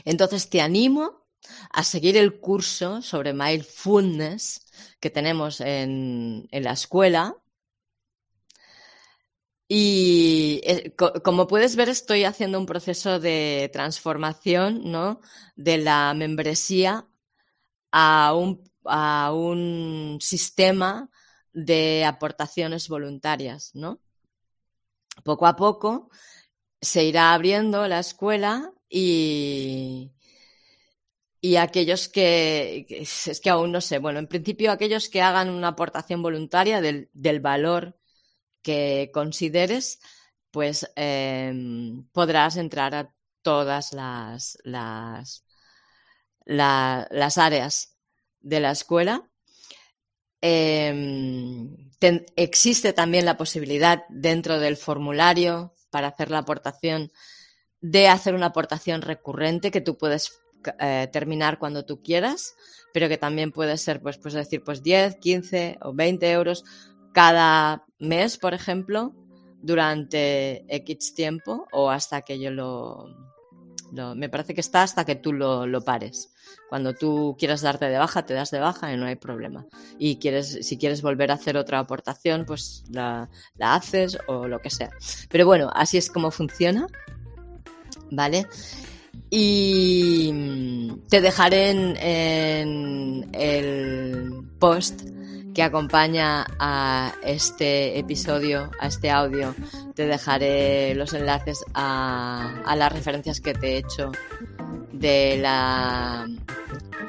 Entonces 0.06 0.48
te 0.48 0.62
animo 0.62 1.23
a 1.70 1.84
seguir 1.84 2.16
el 2.16 2.40
curso 2.40 3.02
sobre 3.02 3.32
mindfulness 3.32 4.66
que 5.00 5.10
tenemos 5.10 5.60
en, 5.60 6.48
en 6.50 6.64
la 6.64 6.72
escuela 6.72 7.36
y 9.68 10.60
eh, 10.64 10.94
como 11.24 11.46
puedes 11.46 11.76
ver, 11.76 11.88
estoy 11.88 12.24
haciendo 12.24 12.58
un 12.58 12.66
proceso 12.66 13.18
de 13.18 13.70
transformación 13.72 14.90
¿no? 14.90 15.20
de 15.56 15.78
la 15.78 16.12
membresía 16.14 17.08
a 17.90 18.34
un, 18.34 18.62
a 18.84 19.32
un 19.32 20.18
sistema 20.20 21.10
de 21.52 22.04
aportaciones 22.04 22.88
voluntarias. 22.88 23.70
¿no? 23.74 24.00
Poco 25.24 25.46
a 25.46 25.56
poco 25.56 26.10
se 26.80 27.04
irá 27.04 27.32
abriendo 27.32 27.88
la 27.88 28.00
escuela 28.00 28.72
y, 28.88 30.13
y 31.44 31.56
aquellos 31.56 32.08
que, 32.08 32.86
es 32.88 33.38
que 33.42 33.50
aún 33.50 33.70
no 33.70 33.82
sé, 33.82 33.98
bueno, 33.98 34.18
en 34.18 34.28
principio 34.28 34.72
aquellos 34.72 35.10
que 35.10 35.20
hagan 35.20 35.50
una 35.50 35.68
aportación 35.68 36.22
voluntaria 36.22 36.80
del, 36.80 37.10
del 37.12 37.40
valor 37.40 37.98
que 38.62 39.10
consideres, 39.12 40.00
pues 40.50 40.90
em, 40.96 42.08
podrás 42.12 42.56
entrar 42.56 42.94
a 42.94 43.14
todas 43.42 43.92
las, 43.92 44.56
las, 44.64 45.44
las 46.46 47.36
áreas 47.36 47.98
de 48.40 48.60
la 48.60 48.70
escuela. 48.70 49.28
Em, 50.40 51.76
existe 52.36 52.94
también 52.94 53.26
la 53.26 53.36
posibilidad 53.36 54.04
dentro 54.08 54.58
del 54.58 54.78
formulario 54.78 55.74
para 55.90 56.08
hacer 56.08 56.30
la 56.30 56.38
aportación 56.38 57.12
de 57.82 58.08
hacer 58.08 58.34
una 58.34 58.46
aportación 58.46 59.02
recurrente 59.02 59.70
que 59.70 59.82
tú 59.82 59.98
puedes 59.98 60.40
eh, 60.78 61.08
terminar 61.12 61.58
cuando 61.58 61.84
tú 61.84 62.02
quieras, 62.02 62.54
pero 62.92 63.08
que 63.08 63.18
también 63.18 63.52
puede 63.52 63.76
ser, 63.78 64.00
pues, 64.00 64.18
pues 64.18 64.34
decir, 64.34 64.62
pues 64.62 64.82
10, 64.82 65.16
15 65.16 65.78
o 65.82 65.92
20 65.94 66.30
euros 66.30 66.64
cada 67.12 67.84
mes, 67.98 68.38
por 68.38 68.54
ejemplo, 68.54 69.14
durante 69.62 70.64
X 70.68 71.14
tiempo 71.14 71.66
o 71.72 71.90
hasta 71.90 72.22
que 72.22 72.38
yo 72.38 72.50
lo, 72.50 73.06
me 74.14 74.28
parece 74.28 74.54
que 74.54 74.60
está 74.60 74.82
hasta 74.82 75.04
que 75.04 75.14
tú 75.14 75.32
lo, 75.32 75.66
lo, 75.66 75.82
pares. 75.82 76.32
Cuando 76.68 76.92
tú 76.94 77.36
quieras 77.38 77.62
darte 77.62 77.86
de 77.86 77.98
baja, 77.98 78.26
te 78.26 78.34
das 78.34 78.50
de 78.50 78.58
baja 78.58 78.92
y 78.92 78.96
no 78.96 79.06
hay 79.06 79.16
problema. 79.16 79.66
Y 79.98 80.16
quieres, 80.16 80.58
si 80.66 80.76
quieres 80.76 81.00
volver 81.02 81.30
a 81.30 81.34
hacer 81.34 81.56
otra 81.56 81.78
aportación, 81.78 82.44
pues 82.44 82.84
la, 82.90 83.30
la 83.56 83.74
haces 83.74 84.18
o 84.26 84.48
lo 84.48 84.60
que 84.60 84.70
sea. 84.70 84.90
Pero 85.30 85.46
bueno, 85.46 85.70
así 85.74 85.96
es 85.96 86.10
como 86.10 86.30
funciona. 86.30 86.86
¿Vale? 88.10 88.46
Y 89.36 90.32
te 91.08 91.20
dejaré 91.20 91.70
en, 91.70 93.28
el 93.32 94.44
post 94.60 95.02
que 95.52 95.64
acompaña 95.64 96.46
a 96.60 97.12
este 97.24 97.98
episodio, 97.98 98.70
a 98.78 98.86
este 98.86 99.10
audio. 99.10 99.52
Te 99.96 100.06
dejaré 100.06 100.94
los 100.94 101.14
enlaces 101.14 101.64
a, 101.74 102.62
las 102.76 102.92
referencias 102.92 103.40
que 103.40 103.54
te 103.54 103.72
he 103.72 103.78
hecho 103.78 104.12
de 104.92 105.38
la 105.42 106.28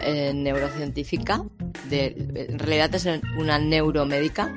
eh, 0.01 0.31
neurocientífica. 0.33 1.43
De, 1.91 2.47
en 2.49 2.57
realidad 2.57 2.95
es 2.95 3.07
una 3.37 3.59
neuromédica. 3.59 4.51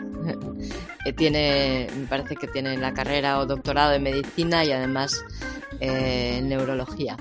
tiene, 1.19 1.87
me 1.95 2.07
parece 2.07 2.35
que 2.35 2.47
tiene 2.49 2.79
la 2.79 2.95
carrera 2.95 3.41
o 3.41 3.45
doctorado 3.45 3.93
en 3.93 4.05
medicina 4.05 4.65
y 4.65 4.73
además 4.73 5.23
eh, 5.81 6.39
en 6.39 6.49
neurología. 6.49 7.17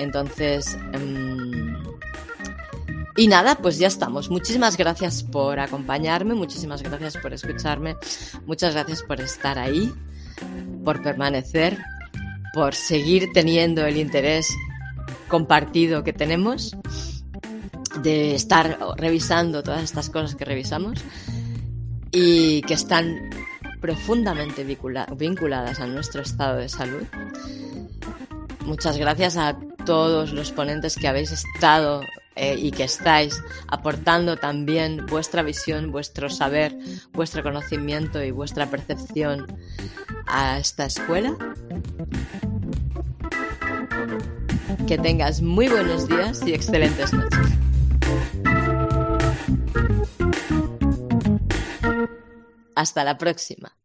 Entonces, 0.00 0.78
em, 0.92 1.76
y 3.16 3.28
nada, 3.28 3.56
pues 3.56 3.78
ya 3.78 3.86
estamos. 3.86 4.30
Muchísimas 4.30 4.78
gracias 4.78 5.22
por 5.22 5.60
acompañarme, 5.60 6.34
muchísimas 6.34 6.82
gracias 6.82 7.18
por 7.18 7.34
escucharme, 7.34 7.96
muchas 8.46 8.72
gracias 8.72 9.02
por 9.02 9.20
estar 9.20 9.58
ahí, 9.58 9.92
por 10.84 11.02
permanecer, 11.02 11.78
por 12.54 12.74
seguir 12.74 13.28
teniendo 13.34 13.84
el 13.84 13.98
interés 13.98 14.48
compartido 15.28 16.02
que 16.02 16.12
tenemos. 16.12 16.76
de 18.02 18.36
estar 18.36 18.78
revisando 18.96 19.64
todas 19.64 19.82
estas 19.82 20.10
cosas 20.10 20.36
que 20.36 20.44
revisamos 20.44 21.00
y 22.12 22.62
que 22.62 22.74
están 22.74 23.30
profundamente 23.80 24.64
vinculadas 24.64 25.80
a 25.80 25.86
nuestro 25.86 26.22
estado 26.22 26.58
de 26.58 26.68
salud. 26.68 27.02
Muchas 28.64 28.96
gracias 28.96 29.36
a 29.36 29.58
todos 29.84 30.32
los 30.32 30.52
ponentes 30.52 30.96
que 30.96 31.08
habéis 31.08 31.32
estado 31.32 32.02
eh, 32.36 32.56
y 32.58 32.70
que 32.70 32.84
estáis 32.84 33.42
aportando 33.66 34.36
también 34.36 35.06
vuestra 35.06 35.42
visión, 35.42 35.90
vuestro 35.90 36.30
saber, 36.30 36.76
vuestro 37.12 37.42
conocimiento 37.42 38.22
y 38.22 38.30
vuestra 38.30 38.66
percepción 38.66 39.46
a 40.26 40.58
esta 40.58 40.86
escuela. 40.86 41.36
Que 44.86 44.96
tengas 44.98 45.42
muy 45.42 45.68
buenos 45.68 46.08
días 46.08 46.40
y 46.46 46.54
excelentes 46.54 47.12
noches. 47.12 47.46
Hasta 52.74 53.04
la 53.04 53.18
próxima. 53.18 53.79